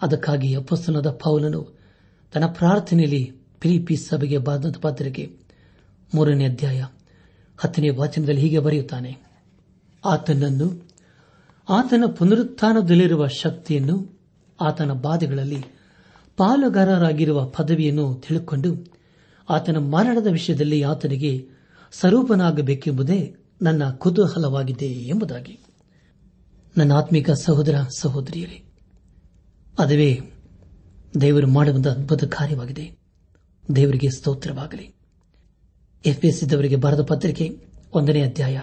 ಅದಕ್ಕಾಗಿ 0.01 0.55
ಅಪ್ಪಸ್ತನದ 0.55 1.09
ಪೌಲನು 1.23 1.61
ತನ್ನ 2.33 2.45
ಪ್ರಾರ್ಥನೆಯಲ್ಲಿ 2.45 3.23
ಪಿಲಿಪಿ 3.59 3.95
ಸಭೆಗೆ 3.95 4.37
ಬಾದಂತ 4.37 4.77
ಪಾತ್ರಕ್ಕೆ 4.79 5.25
ಮೂರನೇ 6.13 6.45
ಅಧ್ಯಾಯ 6.45 6.81
ಹತ್ತನೇ 7.59 7.89
ವಾಚನದಲ್ಲಿ 7.89 8.41
ಹೀಗೆ 8.41 8.59
ಬರೆಯುತ್ತಾನೆ 8.59 9.11
ಆತನನ್ನು 10.05 10.67
ಆತನ 11.69 12.03
ಪುನರುತ್ಥಾನದಲ್ಲಿರುವ 12.07 13.27
ಶಕ್ತಿಯನ್ನು 13.27 13.95
ಆತನ 14.61 14.91
ಬಾಧೆಗಳಲ್ಲಿ 14.91 15.61
ಪಾಲುಗಾರರಾಗಿರುವ 16.37 17.45
ಪದವಿಯನ್ನು 17.45 18.15
ತಿಳುಕೊಂಡು 18.15 18.96
ಆತನ 19.47 19.77
ಮರಣದ 19.77 20.27
ವಿಷಯದಲ್ಲಿ 20.27 20.83
ಆತನಿಗೆ 20.83 21.31
ಸ್ವರೂಪನಾಗಬೇಕೆಂಬುದೇ 21.93 23.19
ನನ್ನ 23.61 23.89
ಕುತೂಹಲವಾಗಿದೆ 23.89 24.85
ಎಂಬುದಾಗಿ 24.85 25.55
ನನ್ನ 26.77 26.91
ಆತ್ಮಿಕ 26.93 27.29
ಸಹೋದರ 27.31 27.75
ಸಹೋದರಿಯರೇ 27.99 28.59
ಅದುವೇ 29.79 30.19
ದೇವರು 31.21 31.47
ಮಾಡುವಂತಹ 31.47 31.91
ಅದ್ಭುತ 31.91 32.23
ಕಾರ್ಯವಾಗಿದೆ 32.23 32.85
ದೇವರಿಗೆ 33.75 34.09
ಸ್ತೋತ್ರವಾಗಲಿ 34.09 34.87
ಎಫ್ಎಸ್ 36.05 36.43
ಇದ್ದವರಿಗೆ 36.43 36.75
ಬರೆದ 36.75 37.01
ಪತ್ರಿಕೆ 37.01 37.45
ಒಂದನೇ 37.93 38.21
ಅಧ್ಯಾಯ 38.21 38.57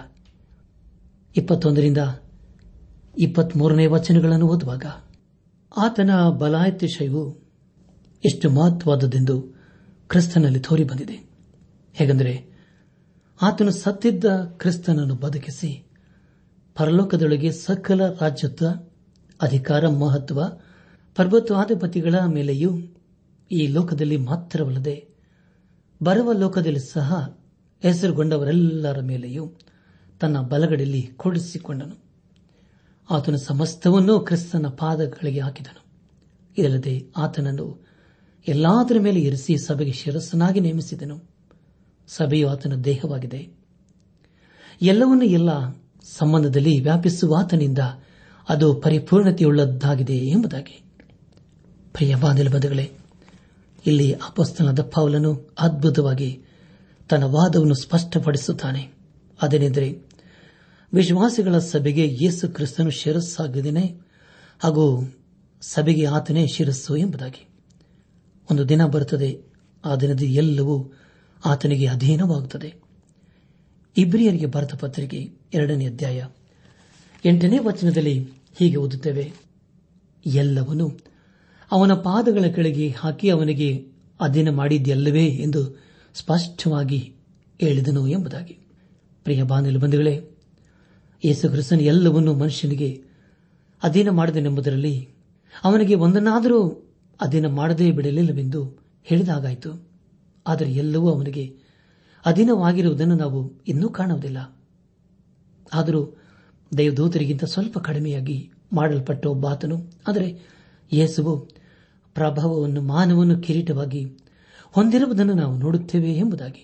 ಇಪ್ಪತ್ತೊಂದರಿಂದ 1.35 2.01
ಇಪ್ಪತ್ಮೂರನೇ 3.17 3.87
ವಚನಗಳನ್ನು 3.87 4.47
ಓದುವಾಗ 4.47 4.85
ಆತನ 5.77 6.09
ಬಲಾಯತಿಶಯವು 6.37 7.23
ಎಷ್ಟು 8.23 8.49
ಮಹತ್ವದೆಂದು 8.49 9.54
ಕ್ರಿಸ್ತನಲ್ಲಿ 10.09 10.59
ತೋರಿ 10.59 10.83
ಬಂದಿದೆ 10.83 11.17
ಹೇಗೆಂದರೆ 11.95 12.33
ಆತನು 13.39 13.71
ಸತ್ತಿದ್ದ 13.75 14.25
ಕ್ರಿಸ್ತನನ್ನು 14.57 15.15
ಬದುಕಿಸಿ 15.15 15.69
ಪರಲೋಕದೊಳಗೆ 16.75 17.51
ಸಕಲ 17.57 18.01
ರಾಜ್ಯತ್ವ 18.21 18.67
ಅಧಿಕಾರ 19.39 19.87
ಮಹತ್ವ 19.95 20.39
ಪರ್ವತ್ವಾಧಿಪತಿಗಳ 21.17 22.15
ಮೇಲೆಯೂ 22.27 22.71
ಈ 23.51 23.67
ಲೋಕದಲ್ಲಿ 23.67 24.17
ಮಾತ್ರವಲ್ಲದೆ 24.21 24.95
ಬರುವ 26.01 26.31
ಲೋಕದಲ್ಲಿ 26.33 26.79
ಸಹ 26.87 27.09
ಹೆಸರುಗೊಂಡವರೆಲ್ಲರ 27.83 28.99
ಮೇಲೆಯೂ 29.01 29.43
ತನ್ನ 30.21 30.41
ಬಲಗಡೆಯಲ್ಲಿ 30.43 31.01
ಕೂಡಿಸಿಕೊಂಡನು 31.15 31.95
ಆತನು 33.09 33.37
ಸಮಸ್ತವನ್ನೂ 33.39 34.19
ಕ್ರಿಸ್ತನ 34.19 34.67
ಪಾದಗಳಿಗೆ 34.79 35.41
ಹಾಕಿದನು 35.41 35.81
ಇದಲ್ಲದೆ 36.57 36.95
ಆತನನ್ನು 37.17 37.67
ಎಲ್ಲಾದರ 38.47 38.99
ಮೇಲೆ 38.99 39.19
ಇರಿಸಿ 39.19 39.57
ಸಭೆಗೆ 39.57 39.91
ಶಿರಸ್ಸನಾಗಿ 39.91 40.59
ನೇಮಿಸಿದನು 40.59 41.19
ಸಭೆಯು 42.09 42.49
ಆತನ 42.49 42.75
ದೇಹವಾಗಿದೆ 42.75 43.47
ಎಲ್ಲವನ್ನೂ 44.81 45.25
ಎಲ್ಲ 45.25 45.49
ಸಂಬಂಧದಲ್ಲಿ 46.19 46.81
ವ್ಯಾಪಿಸುವ 46.81 47.35
ಆತನಿಂದ 47.35 47.79
ಅದು 48.49 48.73
ಪರಿಪೂರ್ಣತೆಯುಳ್ಳದ್ದಾಗಿದೆ 48.73 50.13
ಎಂಬುದಾಗಿ 50.13 50.83
ಪ್ರಿಯ 51.91 52.15
ಇಲ್ಲಿ 53.87 54.13
ಅಪಸ್ತನಾದ 54.13 54.81
ಪೌಲನು 54.81 55.53
ಅದ್ಭುತವಾಗಿ 55.59 56.39
ತನ್ನ 57.09 57.23
ವಾದವನ್ನು 57.23 57.73
ಸ್ಪಷ್ಟಪಡಿಸುತ್ತಾನೆ 57.73 58.91
ಅದೇನೆಂದರೆ 59.41 60.01
ವಿಶ್ವಾಸಿಗಳ 60.93 61.57
ಸಭೆಗೆ 61.57 62.07
ಯೇಸು 62.21 62.47
ಕ್ರಿಸ್ತನು 62.47 62.89
ಶಿರಸ್ಸಾಗಿದ್ದೇನೆ 62.89 63.99
ಹಾಗೂ 64.59 65.07
ಸಭೆಗೆ 65.61 66.05
ಆತನೇ 66.05 66.47
ಶಿರಸ್ಸು 66.47 66.97
ಎಂಬುದಾಗಿ 66.97 67.54
ಒಂದು 68.49 68.69
ದಿನ 68.69 68.85
ಬರುತ್ತದೆ 68.85 69.29
ಆ 69.83 69.95
ದಿನದ 69.95 70.23
ಎಲ್ಲವೂ 70.35 70.75
ಆತನಿಗೆ 71.45 71.87
ಅಧೀನವಾಗುತ್ತದೆ 71.87 72.69
ಇಬ್ರಿಯರಿಗೆ 73.97 74.45
ಭಾರತ 74.45 74.75
ಪತ್ರಿಕೆ 74.75 75.19
ಎರಡನೇ 75.53 75.85
ಅಧ್ಯಾಯ 75.87 76.19
ಎಂಟನೇ 77.25 77.59
ವಚನದಲ್ಲಿ 77.59 78.15
ಹೀಗೆ 78.59 78.77
ಓದುತ್ತೇವೆ 78.77 79.25
ಎಲ್ಲವನ್ನೂ 80.25 80.87
ಅವನ 81.71 81.93
ಪಾದಗಳ 82.01 82.45
ಕೆಳಗೆ 82.51 82.89
ಹಾಕಿ 82.97 83.29
ಅವನಿಗೆ 83.29 83.69
ಅಧೀನ 84.19 84.49
ಮಾಡಿದ್ಯಲ್ಲವೇ 84.49 85.25
ಎಂದು 85.37 85.61
ಸ್ಪಷ್ಟವಾಗಿ 86.15 86.99
ಹೇಳಿದನು 87.59 88.07
ಎಂಬುದಾಗಿ 88.07 88.55
ಪ್ರಿಯ 89.25 89.43
ಬಾನಲು 89.43 89.79
ಬಂಧುಗಳೇ 89.79 90.15
ಯೇಸುಕ್ರಿಸ್ತನ್ 91.23 91.81
ಎಲ್ಲವನ್ನೂ 91.81 92.33
ಮನುಷ್ಯನಿಗೆ 92.33 92.89
ಅಧೀನ 93.83 94.09
ಮಾಡಿದನೆಂಬುದರಲ್ಲಿ 94.09 94.95
ಅವನಿಗೆ 95.63 95.95
ಒಂದನ್ನಾದರೂ 95.95 96.59
ಅದೇನ 97.19 97.47
ಮಾಡದೇ 97.51 97.91
ಬಿಡಲಿಲ್ಲವೆಂದು 97.91 98.61
ಹೇಳಿದಾಗಾಯಿತು 99.07 99.71
ಆದರೆ 100.45 100.73
ಎಲ್ಲವೂ 100.73 101.11
ಅವನಿಗೆ 101.11 101.45
ಅಧೀನವಾಗಿರುವುದನ್ನು 102.25 103.15
ನಾವು 103.15 103.39
ಇನ್ನೂ 103.67 103.89
ಕಾಣುವುದಿಲ್ಲ 103.89 104.39
ಆದರೂ 105.73 106.01
ದೇವದೂತರಿಗಿಂತ 106.71 107.43
ಸ್ವಲ್ಪ 107.45 107.79
ಕಡಿಮೆಯಾಗಿ 107.79 108.37
ಮಾಡಲ್ಪಟ್ಟ 108.73 109.27
ಬಾತನು 109.37 109.77
ಆದರೆ 110.07 110.27
ಯೇಸುವು 110.91 111.33
ಪ್ರಭಾವವನ್ನು 112.15 112.81
ಮಾನವನ್ನು 112.81 113.41
ಕಿರೀಟವಾಗಿ 113.41 114.01
ಹೊಂದಿರುವುದನ್ನು 114.73 115.33
ನಾವು 115.33 115.57
ನೋಡುತ್ತೇವೆ 115.57 116.13
ಎಂಬುದಾಗಿ 116.13 116.63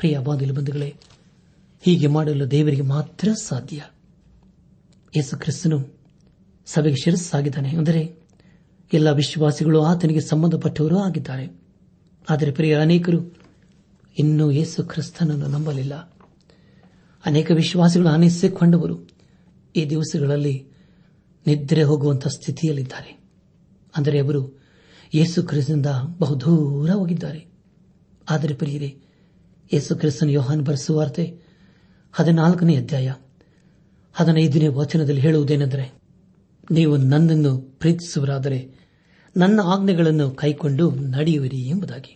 ಪ್ರಿಯ 0.00 0.18
ಬಾಂಧಲು 0.18 0.54
ಬಂಧುಗಳೇ 0.54 0.90
ಹೀಗೆ 1.82 2.06
ಮಾಡಲು 2.06 2.50
ದೇವರಿಗೆ 2.50 2.82
ಮಾತ್ರ 2.82 3.32
ಸಾಧ್ಯ 3.42 3.78
ಯೇಸು 5.12 5.38
ಕ್ರಿಸ್ತನು 5.38 5.78
ಸಭೆಗೆ 6.66 6.96
ಶಿರಸ್ಸಾಗಿದ್ದಾನೆ 6.96 7.70
ಅಂದರೆ 7.76 8.02
ಎಲ್ಲ 8.92 9.10
ವಿಶ್ವಾಸಿಗಳು 9.12 9.82
ಆತನಿಗೆ 9.82 10.20
ಸಂಬಂಧಪಟ್ಟವರೂ 10.20 10.96
ಆಗಿದ್ದಾರೆ 10.98 11.46
ಆದರೆ 12.28 12.50
ಪ್ರಿಯ 12.52 12.74
ಅನೇಕರು 12.76 13.20
ಇನ್ನೂ 14.16 14.50
ಯೇಸು 14.50 14.82
ಕ್ರಿಸ್ತನನ್ನು 14.84 15.48
ನಂಬಲಿಲ್ಲ 15.48 15.94
ಅನೇಕ 17.24 17.50
ವಿಶ್ವಾಸಿಗಳು 17.50 18.08
ಅನಿಸಿಕೊಂಡವರು 18.08 18.96
ಈ 19.74 19.90
ದಿವಸಗಳಲ್ಲಿ 19.90 20.54
ನಿದ್ರೆ 21.46 21.82
ಹೋಗುವಂತಹ 21.82 22.28
ಸ್ಥಿತಿಯಲ್ಲಿದ್ದಾರೆ 22.30 23.12
ಅಂದರೆ 23.94 24.18
ಅವರು 24.18 24.42
ಯೇಸು 25.12 25.42
ಕ್ರಿಸ್ತನಿಂದ 25.42 25.90
ಬಹುದೂರ 26.18 26.90
ಹೋಗಿದ್ದಾರೆ 26.92 27.40
ಆದರೆ 28.26 28.54
ಪ್ರಿಯರೇ 28.54 28.90
ಯೇಸು 29.70 29.96
ಕ್ರಿಸ್ತನ್ 29.96 30.30
ಯೋಹಾನ್ 30.30 30.62
ಬರೆಸುವಾರ್ತೆ 30.62 31.24
ಹದಿನಾಲ್ಕನೇ 32.14 32.76
ಅಧ್ಯಾಯ 32.76 33.08
ಹದಿನೈದನೇ 34.14 34.68
ವಚನದಲ್ಲಿ 34.74 35.20
ಹೇಳುವುದೇನೆಂದರೆ 35.20 35.86
ನೀವು 36.70 36.96
ನನ್ನನ್ನು 37.04 37.52
ಪ್ರೀತಿಸುವರಾದರೆ 37.78 38.58
ನನ್ನ 39.36 39.60
ಆಜ್ಞೆಗಳನ್ನು 39.64 40.30
ಕೈಕೊಂಡು 40.30 40.90
ನಡೆಯುವಿರಿ 40.90 41.60
ಎಂಬುದಾಗಿ 41.68 42.12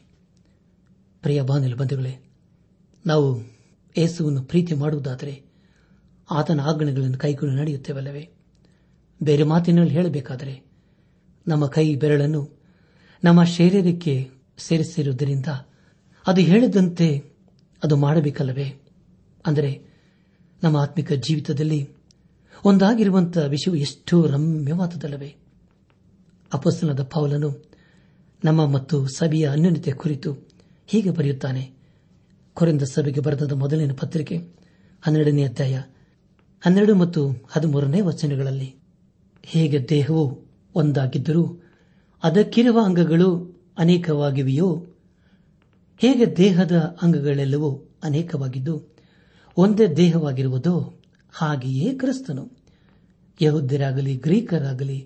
ಪ್ರಿಯ 1.23 1.43
ಬಾನಿಲು 1.43 1.77
ಬಂಧುಗಳೇ 1.77 2.15
ನಾವು 3.07 3.29
ಯೇಸುವನ್ನು 3.97 4.43
ಪ್ರೀತಿ 4.43 4.75
ಮಾಡುವುದಾದರೆ 4.75 5.35
ಆತನ 6.31 6.61
ಆಜ್ಞೆಗಳನ್ನು 6.61 7.19
ಕೈಕೊಂಡು 7.19 7.55
ನಡೆಯುತ್ತೇವಲ್ಲವೇ 7.57 8.25
ಬೇರೆ 9.21 9.43
ಮಾತಿನಲ್ಲಿ 9.43 9.91
ಹೇಳಬೇಕಾದರೆ 9.91 10.55
ನಮ್ಮ 11.47 11.67
ಕೈ 11.67 11.95
ಬೆರಳನ್ನು 11.95 12.43
ನಮ್ಮ 13.23 13.45
ಶರೀರಕ್ಕೆ 13.45 14.15
ಸೇರಿಸಿರುವುದರಿಂದ 14.59 15.47
ಅದು 16.27 16.41
ಹೇಳಿದಂತೆ 16.41 17.09
ಅದು 17.83 17.97
ಮಾಡಬೇಕಲ್ಲವೇ 17.97 18.69
ಅಂದರೆ 19.47 19.71
ನಮ್ಮ 20.63 20.77
ಆತ್ಮಿಕ 20.77 21.13
ಜೀವಿತದಲ್ಲಿ 21.13 21.81
ಒಂದಾಗಿರುವಂತಹ 22.65 23.45
ವಿಷಯವು 23.47 23.77
ಎಷ್ಟು 23.77 24.27
ರಮ್ಯವಾದದಲ್ಲವೇ 24.27 25.31
ಅಪಸ್ತನದ 26.53 27.03
ಪೌಲನು 27.05 27.51
ನಮ್ಮ 28.43 28.67
ಮತ್ತು 28.67 29.07
ಸಭೆಯ 29.07 29.49
ಅನ್ಯೋನ್ಯತೆ 29.49 29.93
ಕುರಿತು 29.93 30.31
ಹೀಗೆ 30.87 31.11
ಬರೆಯುತ್ತಾನೆ 31.11 31.63
ಕೊರೆಂದ 32.57 32.83
ಸಭೆಗೆ 32.83 33.21
ಬರೆದ 33.21 33.53
ಮೊದಲಿನ 33.53 33.93
ಪತ್ರಿಕೆ 33.93 34.37
ಹನ್ನೆರಡನೇ 35.03 35.45
ಅಧ್ಯಾಯ 35.45 35.77
ಹನ್ನೆರಡು 36.63 36.95
ಮತ್ತು 36.95 37.23
ಹದಿಮೂರನೇ 37.51 38.01
ವಚನಗಳಲ್ಲಿ 38.01 38.69
ಹೇಗೆ 39.45 39.87
ದೇಹವು 39.89 40.25
ಒಂದಾಗಿದ್ದರೂ 40.75 41.45
ಅದಕ್ಕಿರುವ 42.23 42.81
ಅಂಗಗಳು 42.85 43.29
ಅನೇಕವಾಗಿವೆಯೋ 43.79 44.69
ಹೇಗೆ 46.01 46.37
ದೇಹದ 46.37 46.73
ಅಂಗಗಳೆಲ್ಲವೂ 47.03 47.71
ಅನೇಕವಾಗಿದ್ದು 48.05 48.75
ಒಂದೇ 49.57 49.87
ದೇಹವಾಗಿರುವುದೋ 49.97 50.77
ಹಾಗೆಯೇ 51.35 51.95
ಕ್ರಿಸ್ತನು 51.95 52.45
ಯಹುದ್ಯರಾಗಲಿ 53.41 54.17
ಗ್ರೀಕರಾಗಲಿ 54.17 54.99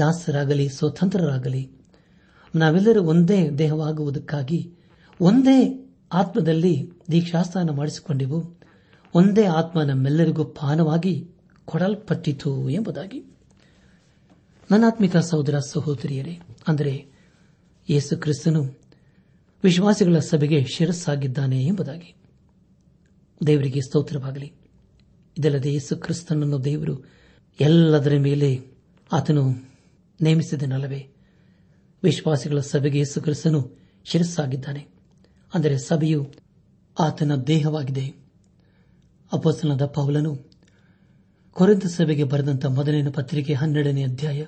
ದಾಸರಾಗಲಿ 0.00 0.68
ಸ್ವತಂತ್ರರಾಗಲಿ 0.68 1.70
ನಾವೆಲ್ಲರೂ 2.54 3.02
ಒಂದೇ 3.02 3.50
ದೇಹವಾಗುವುದಕ್ಕಾಗಿ 3.50 4.70
ಒಂದೇ 5.20 5.58
ಆತ್ಮದಲ್ಲಿ 6.12 6.90
ದೀಕ್ಷಾಸ್ಥಾನ 7.10 7.70
ಮಾಡಿಸಿಕೊಂಡೆವು 7.70 8.38
ಒಂದೇ 9.14 9.44
ಆತ್ಮ 9.44 9.82
ನಮ್ಮೆಲ್ಲರಿಗೂ 9.82 10.44
ಪಾನವಾಗಿ 10.44 11.30
ಕೊಡಲ್ಪಟ್ಟಿತು 11.64 12.68
ಎಂಬುದಾಗಿ 12.70 13.20
ನನ್ನಾತ್ಮಿಕ 14.70 15.16
ಸಹೋದರ 15.16 15.58
ಸಹೋದರಿಯರೇ 15.58 16.38
ಅಂದರೆ 16.68 16.92
ಯೇಸು 17.88 18.16
ಕ್ರಿಸ್ತನು 18.16 18.62
ವಿಶ್ವಾಸಿಗಳ 19.62 20.18
ಸಭೆಗೆ 20.18 20.64
ಶಿರಸ್ಸಾಗಿದ್ದಾನೆ 20.64 21.64
ಎಂಬುದಾಗಿ 21.64 22.14
ದೇವರಿಗೆ 23.46 23.80
ಸ್ತೋತ್ರವಾಗಲಿ 23.80 24.52
ಇದಲ್ಲದೆ 25.36 25.72
ಯೇಸು 25.72 25.96
ಕ್ರಿಸ್ತನನ್ನು 25.96 26.64
ದೇವರು 26.64 26.94
ಎಲ್ಲದರ 27.60 28.18
ಮೇಲೆ 28.18 28.50
ಆತನು 29.12 29.44
ನೇಮಿಸಿದನಲ್ಲವೇ 30.20 31.00
ವಿಶ್ವಾಸಿಗಳ 32.02 32.58
ಸಭೆಗೆ 32.60 32.98
ಯೇಸುಕ್ರಿಸ್ತನು 32.98 33.60
ಶಿರಸ್ಸಾಗಿದ್ದಾನೆ 34.06 34.82
ಅಂದರೆ 35.52 35.78
ಸಭೆಯು 35.78 36.20
ಆತನ 36.96 37.34
ದೇಹವಾಗಿದೆ 37.46 38.06
ಅಪಸನದ 39.32 39.86
ಪೌಲನು 39.86 40.32
ಕೊರೆಂತ 41.56 41.86
ಸಭೆಗೆ 41.86 42.24
ಬರೆದಂತಹ 42.24 42.68
ಮೊದಲನೇ 42.68 43.10
ಪತ್ರಿಕೆ 43.10 43.54
ಹನ್ನೆರಡನೇ 43.54 44.04
ಅಧ್ಯಾಯ 44.04 44.40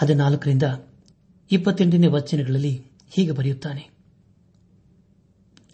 ಹದಿನಾಲ್ಕರಿಂದ 0.00 0.66
ಇಪ್ಪತ್ತೆಂಟನೇ 1.50 2.06
ವಚನಗಳಲ್ಲಿ 2.08 2.74
ಹೀಗೆ 3.12 3.32
ಬರೆಯುತ್ತಾನೆ 3.32 3.84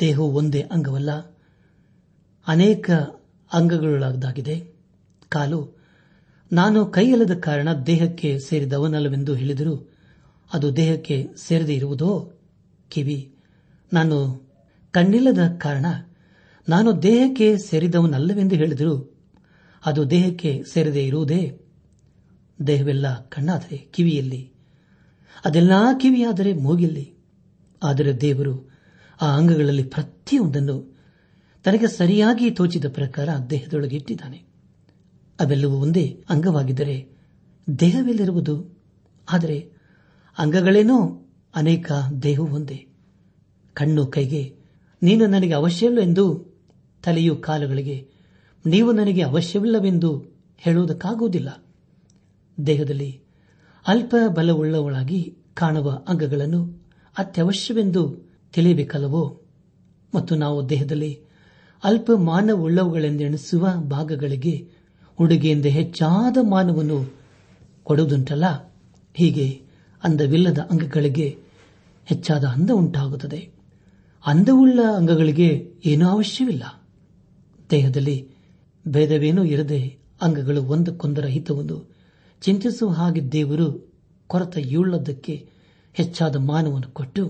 ದೇಹವು 0.00 0.28
ಒಂದೇ 0.32 0.62
ಅಂಗವಲ್ಲ 0.70 1.10
ಅನೇಕ 2.46 2.88
ಅಂಗಗಳಾಗದಾಗಿದೆ 3.50 4.56
ಕಾಲು 5.28 5.60
ನಾನು 6.52 6.86
ಕೈಯಲ್ಲದ 6.86 7.34
ಕಾರಣ 7.38 7.72
ದೇಹಕ್ಕೆ 7.86 8.38
ಸೇರಿದವನಲ್ಲವೆಂದು 8.38 9.34
ಹೇಳಿದರೂ 9.34 9.74
ಅದು 10.54 10.76
ದೇಹಕ್ಕೆ 10.76 11.28
ಸೇರದೇ 11.36 11.74
ಇರುವುದೋ 11.76 12.34
ಕಿವಿ 12.90 13.32
ನಾನು 13.92 14.16
ಕಣ್ಣಿಲ್ಲದ 14.94 15.56
ಕಾರಣ 15.58 15.86
ನಾನು 16.68 17.02
ದೇಹಕ್ಕೆ 17.02 17.58
ಸೇರಿದವನಲ್ಲವೆಂದು 17.58 18.56
ಹೇಳಿದರು 18.56 18.94
ಅದು 19.86 20.10
ದೇಹಕ್ಕೆ 20.10 20.62
ಸೇರದೇ 20.74 21.06
ಇರುವುದೇ 21.06 21.58
ದೇಹವೆಲ್ಲ 22.58 23.06
ಕಣ್ಣಾದರೆ 23.28 23.76
ಕಿವಿಯಲ್ಲಿ 23.76 24.42
ಅದೆಲ್ಲ 25.44 25.72
ಕಿವಿಯಾದರೆ 26.00 26.52
ಮೂಗಿಲ್ಲಿ 26.54 27.06
ಆದರೆ 27.82 28.20
ದೇವರು 28.20 28.54
ಆ 29.20 29.36
ಅಂಗಗಳಲ್ಲಿ 29.36 29.82
ಪ್ರತಿಯೊಂದನ್ನು 29.82 30.76
ತನಗೆ 31.64 31.86
ಸರಿಯಾಗಿ 31.86 32.50
ತೋಚಿದ 32.50 32.84
ಪ್ರಕಾರ 32.92 33.28
ದೇಹದೊಳಗೆ 33.50 33.96
ಇಟ್ಟಿದ್ದಾನೆ 33.96 34.45
ಅವೆಲ್ಲವೂ 35.38 35.76
ಒಂದೇ 35.76 36.24
ಅಂಗವಾಗಿದ್ದರೆ 36.30 36.96
ದೇಹವಿಲ್ಲಿರುವುದು 37.80 38.54
ಆದರೆ 39.32 39.58
ಅಂಗಗಳೇನೋ 40.38 40.98
ಅನೇಕ 41.54 41.92
ದೇಹವು 42.22 42.46
ಒಂದೇ 42.54 42.86
ಕಣ್ಣು 43.76 44.06
ಕೈಗೆ 44.06 44.42
ನೀನು 45.02 45.26
ನನಗೆ 45.26 45.52
ಎಂದು 46.00 46.24
ತಲೆಯು 47.04 47.36
ಕಾಲುಗಳಿಗೆ 47.36 47.96
ನೀವು 48.66 48.92
ನನಗೆ 48.92 49.22
ಅವಶ್ಯವಿಲ್ಲವೆಂದು 49.22 50.10
ಹೇಳುವುದಕ್ಕಾಗುವುದಿಲ್ಲ 50.58 51.48
ದೇಹದಲ್ಲಿ 52.66 53.20
ಅಲ್ಪ 53.86 54.14
ಬಲವುಳ್ಳವಳಾಗಿ 54.28 55.36
ಕಾಣುವ 55.54 56.04
ಅಂಗಗಳನ್ನು 56.08 56.60
ಅತ್ಯವಶ್ಯವೆಂದು 57.18 58.02
ತಿಳಿಯಬೇಕಲ್ಲವೋ 58.54 59.24
ಮತ್ತು 60.14 60.34
ನಾವು 60.36 60.68
ದೇಹದಲ್ಲಿ 60.68 61.12
ಅಲ್ಪ 61.82 62.10
ಮಾನವುಳ್ಳವುಗಳೆಂದೆಣಿಸುವ 62.10 63.66
ಭಾಗಗಳಿಗೆ 63.90 64.54
ಉಡುಗೆಯಿಂದ 65.18 65.66
ಹೆಚ್ಚಾದ 65.66 66.36
ಮಾನವನ್ನು 66.42 66.98
ಕೊಡುವುದುಂಟಲ್ಲ 67.86 68.44
ಹೀಗೆ 69.14 69.46
ಅಂದವಿಲ್ಲದ 70.02 70.58
ಅಂಗಗಳಿಗೆ 70.70 71.28
ಹೆಚ್ಚಾದ 72.06 72.44
ಅಂದ 72.44 72.70
ಉಂಟಾಗುತ್ತದೆ 72.70 73.40
ಅಂದವುಳ್ಳ 74.24 74.80
ಅಂಗಗಳಿಗೆ 74.96 75.48
ಏನೂ 75.84 76.08
ಅವಶ್ಯವಿಲ್ಲ 76.08 76.64
ದೇಹದಲ್ಲಿ 77.70 78.16
ಭೇದವೇನೂ 78.86 79.44
ಇರದೆ 79.44 79.80
ಅಂಗಗಳು 80.22 80.62
ಒಂದಕ್ಕೊಂದರ 80.64 81.26
ಹಿತವನ್ನು 81.26 81.76
ಚಿಂತಿಸುವ 82.42 82.90
ಹಾಗೆ 82.90 83.32
ದೇವರು 83.32 83.66
ಕೊರತೆಯುಳ್ಳದಕ್ಕೆ 84.30 85.34
ಹೆಚ್ಚಾದ 85.94 86.36
ಮಾನವನ್ನು 86.36 86.90
ಕೊಟ್ಟು 86.92 87.22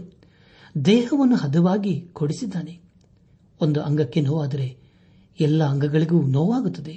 ದೇಹವನ್ನು 0.84 1.36
ಹದವಾಗಿ 1.36 2.08
ಕೊಡಿಸಿದ್ದಾನೆ 2.12 2.74
ಒಂದು 3.60 3.80
ಅಂಗಕ್ಕೆ 3.82 4.20
ನೋವಾದರೆ 4.20 4.66
ಎಲ್ಲ 5.40 5.64
ಅಂಗಗಳಿಗೂ 5.64 6.22
ನೋವಾಗುತ್ತದೆ 6.28 6.94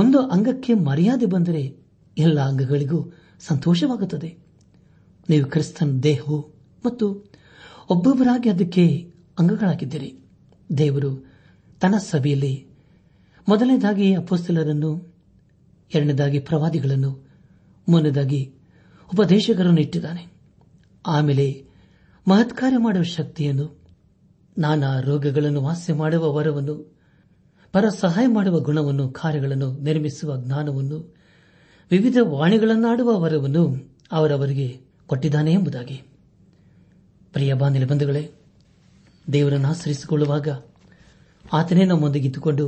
ಒಂದು 0.00 0.18
ಅಂಗಕ್ಕೆ 0.26 0.74
ಮರ್ಯಾದೆ 0.86 1.26
ಬಂದರೆ 1.26 1.62
ಎಲ್ಲ 2.16 2.38
ಅಂಗಗಳಿಗೂ 2.40 2.98
ಸಂತೋಷವಾಗುತ್ತದೆ 3.40 4.30
ನೀವು 5.28 5.46
ಕ್ರಿಸ್ತನ್ 5.46 6.02
ದೇಹವು 6.02 6.38
ಮತ್ತು 6.84 7.06
ಒಬ್ಬೊಬ್ಬರಾಗಿ 7.90 8.50
ಅದಕ್ಕೆ 8.50 8.84
ಅಂಗಗಳಾಗಿದ್ದೀರಿ 9.38 10.10
ದೇವರು 10.78 11.10
ತನ್ನ 11.80 11.96
ಸಭೆಯಲ್ಲಿ 12.06 12.54
ಮೊದಲನೇದಾಗಿ 13.46 14.14
ಅಪೋಸ್ತಲರನ್ನು 14.14 14.90
ಎರಡನೇದಾಗಿ 15.90 16.38
ಪ್ರವಾದಿಗಳನ್ನು 16.40 17.10
ಮೂರನೇದಾಗಿ 17.86 18.40
ಉಪದೇಶಕರನ್ನು 19.08 19.80
ಇಟ್ಟಿದ್ದಾನೆ 19.80 20.22
ಆಮೇಲೆ 21.06 21.46
ಮಹತ್ಕಾರ್ಯ 22.26 22.78
ಮಾಡುವ 22.78 23.02
ಶಕ್ತಿಯನ್ನು 23.12 23.66
ನಾನಾ 24.56 25.00
ರೋಗಗಳನ್ನು 25.00 25.60
ವಾಸ್ಯ 25.60 25.94
ಮಾಡುವ 25.94 26.32
ವರವನ್ನು 26.34 26.76
ಪರ 27.76 27.88
ಸಹಾಯ 27.88 28.26
ಮಾಡುವ 28.26 28.60
ಗುಣವನ್ನು 28.60 29.08
ಕಾರ್ಯಗಳನ್ನು 29.08 29.72
ನಿರ್ಮಿಸುವ 29.72 30.36
ಜ್ಞಾನವನ್ನು 30.36 30.98
ವಿವಿಧ 31.90 32.16
ವಾಣಿಗಳನ್ನಾಡುವ 32.22 33.20
ವರವನ್ನು 33.20 33.76
ಅವರವರಿಗೆ 34.12 34.80
ಕೊಟ್ಟಿದ್ದಾನೆ 35.06 35.52
ಎಂಬುದಾಗಿ 35.52 36.02
ಪ್ರಿಯ 37.32 37.54
ಬಾಂಧವ್ಯ 37.54 37.86
ಬಂಧುಗಳೇ 37.86 38.30
ದೇವರನ್ನು 39.32 39.68
ಆಚರಿಸಿಕೊಳ್ಳುವಾಗ 39.68 40.48
ಆತನೇ 41.52 41.84
ನಮ್ಮೊಂದಿಗೆ 41.84 42.28
ಇದ್ದುಕೊಂಡು 42.28 42.66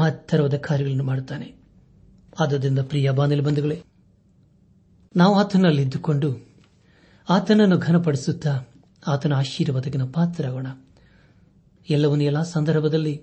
ಮಹತ್ತರವಾದ 0.00 0.54
ಕಾರ್ಯಗಳನ್ನು 0.54 1.04
ಮಾಡುತ್ತಾನೆ 1.04 1.52
ಆದ್ದರಿಂದ 2.40 2.78
ಪ್ರಿಯ 2.78 3.10
ಬಾಂಧವ್ಯ 3.10 3.40
ಬಂಧುಗಳೇ 3.40 3.82
ನಾವು 5.16 5.34
ಆತನಲ್ಲಿದ್ದುಕೊಂಡು 5.34 6.30
ಆತನನ್ನು 7.28 7.78
ಘನಪಡಿಸುತ್ತಾ 7.78 8.64
ಆತನ 9.06 9.32
ಆಶೀರ್ವಾದಕ್ಕಿನ 9.32 10.04
ಪಾತ್ರರಾಗೋಣ 10.04 10.66
ಎಲ್ಲವನ್ನೂ 11.90 12.24
ಎಲ್ಲ 12.24 12.42
ಸಂದರ್ಭದಲ್ಲಿ 12.42 13.22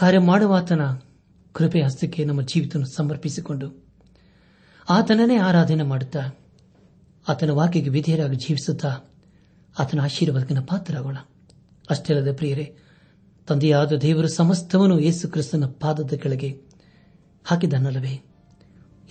ಕಾರ್ಯ 0.00 0.18
ಮಾಡುವಾತನ 0.18 0.80
ಕೃಪೆ 1.52 1.82
ಹಸ್ತಕ್ಕೆ 1.82 2.24
ನಮ್ಮ 2.24 2.42
ಜೀವಿತ 2.42 2.76
ಸಮರ್ಪಿಸಿಕೊಂಡು 2.76 3.84
ಆತನನ್ನೇ 4.88 5.36
ಆರಾಧನೆ 5.36 5.82
ಮಾಡುತ್ತಾ 5.82 6.30
ಆತನ 7.28 7.50
ವಾಕ್ಯಕ್ಕೆ 7.50 7.90
ವಿಧೇಯರಾಗಿ 7.90 8.36
ಜೀವಿಸುತ್ತಾ 8.36 9.04
ಆತನ 9.78 10.00
ಆಶೀರ್ವಾದಕ್ಕೆ 10.00 10.66
ಪಾತ್ರರಾಗೋಣ 10.66 11.16
ಅಷ್ಟೇ 11.90 12.14
ಅಲ್ಲದೆ 12.14 12.32
ಪ್ರಿಯರೇ 12.32 12.76
ತಂದೆಯಾದ 13.48 13.92
ದೇವರು 13.92 14.28
ಸಮಸ್ತವನ್ನು 14.28 14.98
ಯೇಸು 14.98 15.28
ಕ್ರಿಸ್ತನ 15.28 15.64
ಪಾದದ 15.66 16.16
ಕೆಳಗೆ 16.16 16.60
ಹಾಕಿದನ್ನಲ್ಲವೇ 17.44 18.18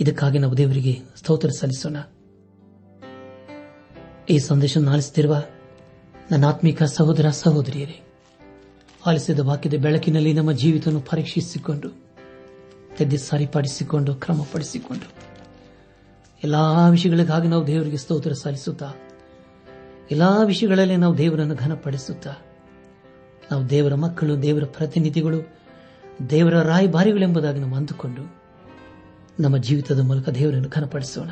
ಇದಕ್ಕಾಗಿ 0.00 0.40
ನಾವು 0.40 0.58
ದೇವರಿಗೆ 0.58 1.00
ಸ್ತೋತ್ರ 1.16 1.50
ಸಲ್ಲಿಸೋಣ 1.50 1.98
ಈ 4.30 4.40
ಸಂದೇಶ 4.40 4.78
ಆಲಿಸುತ್ತಿರುವ 4.90 5.36
ನನ್ನ 6.32 6.86
ಸಹೋದರ 6.86 7.30
ಸಹೋದರಿಯರೇ 7.30 8.05
ಆಲಿಸಿದ 9.06 9.40
ವಾಕ್ಯದ 9.40 9.74
ಬೆಳಕಿನಲ್ಲಿ 9.74 10.34
ನಮ್ಮ 10.34 10.52
ಜೀವಿತವನ್ನು 10.52 11.02
ಪರೀಕ್ಷಿಸಿಕೊಂಡು 11.02 11.90
ತೆದ್ದು 12.98 13.18
ಸರಿಪಡಿಸಿಕೊಂಡು 13.18 14.16
ಕ್ರಮಪಡಿಸಿಕೊಂಡು 14.16 15.08
ಎಲ್ಲಾ 16.44 16.90
ವಿಷಯಗಳಿಗಾಗಿ 16.90 17.48
ನಾವು 17.48 17.68
ದೇವರಿಗೆ 17.68 17.98
ಸ್ತೋತ್ರ 17.98 18.34
ಸಲ್ಲಿಸುತ್ತಾ 18.34 18.90
ಎಲ್ಲಾ 20.12 20.44
ವಿಷಯಗಳಲ್ಲಿ 20.44 20.96
ನಾವು 20.96 21.18
ದೇವರನ್ನು 21.18 21.56
ಘನಪಡಿಸುತ್ತಾ 21.56 22.34
ನಾವು 23.52 23.70
ದೇವರ 23.70 23.96
ಮಕ್ಕಳು 23.96 24.42
ದೇವರ 24.42 24.64
ಪ್ರತಿನಿಧಿಗಳು 24.66 25.40
ದೇವರ 26.30 26.62
ರಾಯಭಾರಿಗಳೆಂಬುದಾಗಿ 26.62 27.60
ನಾವು 27.60 27.76
ಅಂದುಕೊಂಡು 27.76 28.24
ನಮ್ಮ 29.40 29.58
ಜೀವಿತದ 29.58 30.00
ಮೂಲಕ 30.00 30.30
ದೇವರನ್ನು 30.30 30.70
ಘನಪಡಿಸೋಣ 30.70 31.30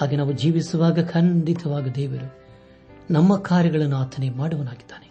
ಹಾಗೆ 0.00 0.16
ನಾವು 0.16 0.32
ಜೀವಿಸುವಾಗ 0.32 1.10
ಖಂಡಿತವಾಗ 1.10 1.88
ದೇವರು 1.88 2.28
ನಮ್ಮ 3.10 3.36
ಕಾರ್ಯಗಳನ್ನು 3.36 3.96
ಆತನೇ 3.96 4.30
ಮಾಡುವನಾಗಿದ್ದಾನೆ 4.30 5.10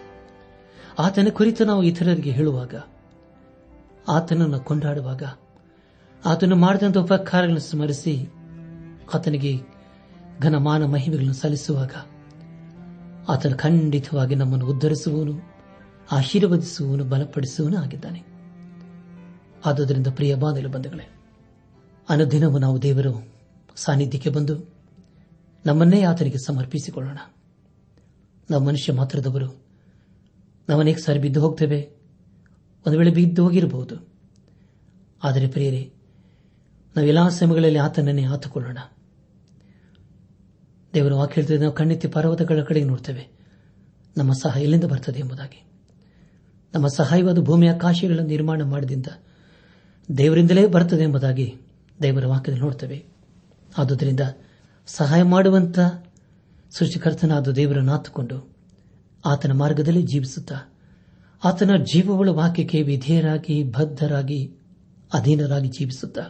ಆತನ 1.00 1.28
ಕುರಿತು 1.30 1.66
ನಾವು 1.66 1.84
ಇತರರಿಗೆ 1.84 2.32
ಹೇಳುವಾಗ 2.32 2.76
ಆತನನ್ನು 4.08 4.60
ಕೊಂಡಾಡುವಾಗ 4.60 5.24
ಆತನು 6.26 6.56
ಮಾಡಿದಂತಹ 6.56 7.02
ಉಪಕಾರಗಳನ್ನು 7.02 7.60
ಸ್ಮರಿಸಿ 7.60 8.30
ಆತನಿಗೆ 9.14 9.60
ಘನಮಾನ 10.40 10.86
ಮಹಿಮೆಗಳನ್ನು 10.86 11.34
ಸಲ್ಲಿಸುವಾಗ 11.34 11.92
ಆತನು 13.28 13.58
ಖಂಡಿತವಾಗಿ 13.58 14.36
ನಮ್ಮನ್ನು 14.36 14.66
ಉದ್ಧರಿಸುವನು 14.66 15.42
ಆಶೀರ್ವದಿಸುವನು 16.12 17.04
ಬಲಪಡಿಸುವನು 17.04 17.78
ಆಗಿದ್ದಾನೆ 17.78 18.22
ಆದುದರಿಂದ 19.66 20.08
ಪ್ರಿಯ 20.08 20.36
ಬಾಂಧಲು 20.36 20.70
ಬಂಧುಗಳೇ 20.70 21.08
ಅನುದಿನವೂ 22.10 22.58
ನಾವು 22.58 22.82
ದೇವರು 22.82 23.14
ಸಾನ್ನಿಧ್ಯಕ್ಕೆ 23.78 24.30
ಬಂದು 24.30 24.56
ನಮ್ಮನ್ನೇ 25.66 26.04
ಆತನಿಗೆ 26.04 26.38
ಸಮರ್ಪಿಸಿಕೊಳ್ಳೋಣ 26.38 27.18
ನಾವು 28.50 28.64
ಮನುಷ್ಯ 28.64 28.94
ಮಾತ್ರದವರು 28.94 29.71
ನಾವನೇಕ 30.68 30.98
ಸಾರಿ 30.98 31.20
ಬಿದ್ದು 31.20 31.42
ಹೋಗ್ತೇವೆ 31.42 31.90
ಒಂದು 32.86 32.98
ವೇಳೆ 32.98 33.12
ಬಿದ್ದು 33.12 33.44
ಹೋಗಿರಬಹುದು 33.44 33.96
ಆದರೆ 35.24 35.48
ಪ್ರಿಯರೇ 35.48 35.90
ನಾವೆಲ್ಲ 36.96 37.30
ಸಮಯಗಳಲ್ಲಿ 37.30 37.80
ಆತನನ್ನೇ 37.80 38.26
ಆತುಕೊಳ್ಳೋಣ 38.26 38.78
ದೇವರು 40.94 41.18
ವಾಕ್ಯ 41.18 41.36
ಹೇಳ್ತದೆ 41.36 41.58
ನಾವು 41.58 41.74
ಕಣ್ಣೆತ್ತಿ 41.74 42.08
ಪರ್ವತಗಳ 42.08 42.64
ಕಡೆಗೆ 42.64 42.86
ನೋಡ್ತೇವೆ 42.86 43.28
ನಮ್ಮ 44.18 44.32
ಸಹಾಯ 44.44 44.64
ಎಲ್ಲಿಂದ 44.64 44.84
ಬರ್ತದೆ 44.84 45.20
ಎಂಬುದಾಗಿ 45.20 45.60
ನಮ್ಮ 46.74 46.88
ಸಹಾಯವಾದ 46.88 47.40
ಭೂಮಿ 47.40 47.68
ಆಕಾಶಗಳನ್ನು 47.68 48.28
ನಿರ್ಮಾಣ 48.28 48.64
ಮಾಡಿದಿಂದ 48.64 49.08
ದೇವರಿಂದಲೇ 50.18 50.68
ಬರ್ತದೆ 50.68 51.04
ಎಂಬುದಾಗಿ 51.04 51.56
ದೇವರ 52.04 52.28
ವಾಕ್ಯದಲ್ಲಿ 52.28 52.62
ನೋಡ್ತೇವೆ 52.62 53.06
ಆದುದರಿಂದ 53.78 54.20
ಸಹಾಯ 54.88 55.24
ಮಾಡುವಂಥ 55.24 55.80
ಸೃಷ್ಟಿಕರ್ತನಾದ 56.72 57.48
ದೇವರನ್ನು 57.52 57.94
ಆತುಕೊಂಡು 57.94 58.51
ಆತನ 59.26 59.52
ಮಾರ್ಗದಲ್ಲಿ 59.52 60.04
ಜೀವಿಸುತ್ತಾ 60.04 60.58
ಆತನ 61.44 61.76
ಜೀವವುಳ 61.84 62.30
ವಾಕ್ಯಕ್ಕೆ 62.30 62.82
ವಿಧೇಯರಾಗಿ 62.82 63.64
ಬದ್ಧರಾಗಿ 63.64 64.42
ಅಧೀನರಾಗಿ 65.12 65.68
ಜೀವಿಸುತ್ತಾ 65.70 66.24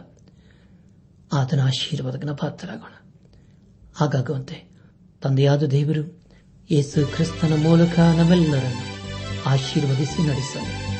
ಆತನ 1.32 1.60
ಆಶೀರ್ವಾದಕ್ಕೆ 1.60 2.36
ಪಾತ್ರರಾಗೋಣ 2.36 2.94
ಹಾಗಾಗುವಂತೆ 3.96 4.56
ತಂದೆಯಾದ 5.22 5.62
ದೇವರು 5.66 6.02
ಯೇಸು 6.70 7.06
ಕ್ರಿಸ್ತನ 7.06 7.54
ಮೂಲಕ 7.62 7.98
ನಮ್ಮೆಲ್ಲರನ್ನು 8.16 8.84
ಆಶೀರ್ವದಿಸಿ 9.50 10.22
ನಡೆಸಲಿ 10.22 10.91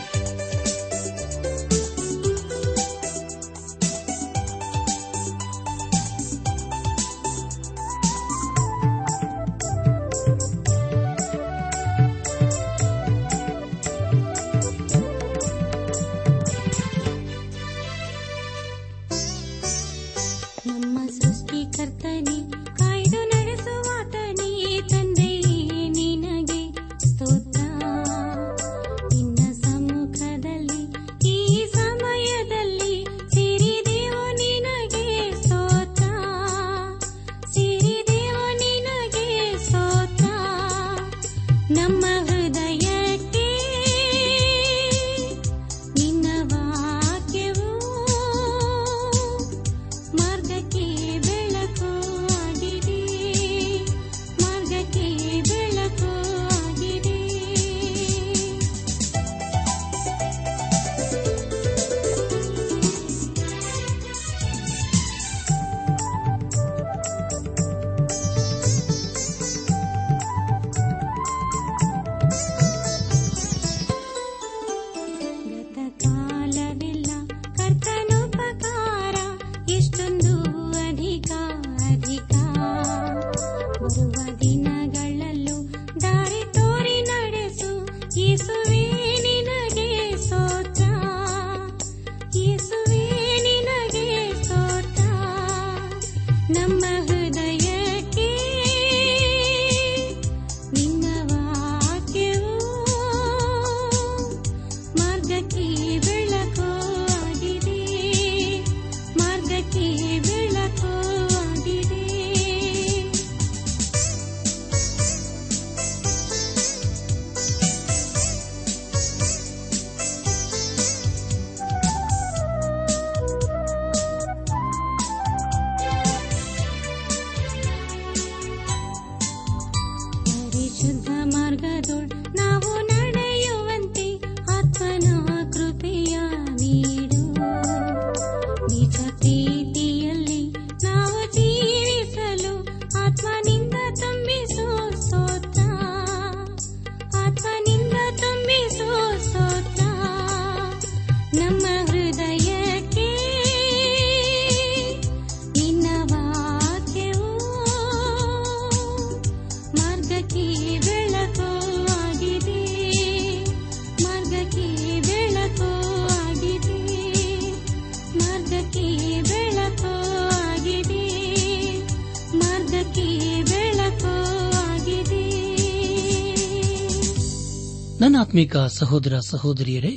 ಆತ್ಮಿಕ 178.33 178.59
ಸಹೋದರ 178.72 179.14
ಸಹೋದರಿಯರೇ 179.25 179.90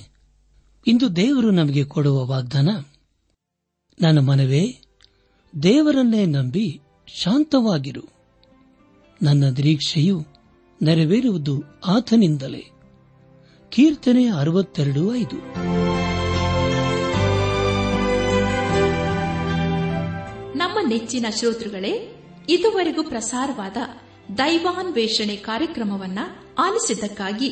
ಇಂದು 0.85 1.15
ದೇವರು 1.15 1.49
ನಮಗೆ 1.51 1.83
ಕೊಡುವ 1.83 2.17
ವಾಗ್ದಾನ 2.25 2.69
ನನ್ನ 3.99 4.19
ಮನವೇ 4.19 4.63
ದೇವರನ್ನೇ 5.53 6.25
ನಂಬಿ 6.25 6.65
ಶಾಂತವಾಗಿರು 7.15 8.03
ನನ್ನ 9.21 9.49
ನಿರೀಕ್ಷೆಯು 9.49 10.17
ನೆರವೇರುವುದು 10.81 11.55
ಆತನಿಂದಲೇ 11.85 12.63
ಕೀರ್ತನೆ 13.71 14.25
ಅರವತ್ತೆರಡು 14.39 15.03
ಐದು 15.15 15.39
ನಮ್ಮ 20.55 20.77
ನೆಚ್ಚಿನ 20.89 21.29
ಶ್ರೋತೃಗಳೇ 21.31 21.93
ಇದುವರೆಗೂ 22.47 23.03
ಪ್ರಸಾರವಾದ 23.03 23.77
ದೈವಾನ್ವೇಷಣೆ 24.37 25.37
ಕಾರ್ಯಕ್ರಮವನ್ನ 25.45 26.19
ಆಲಿಸಿದ್ದಕ್ಕಾಗಿ 26.57 27.49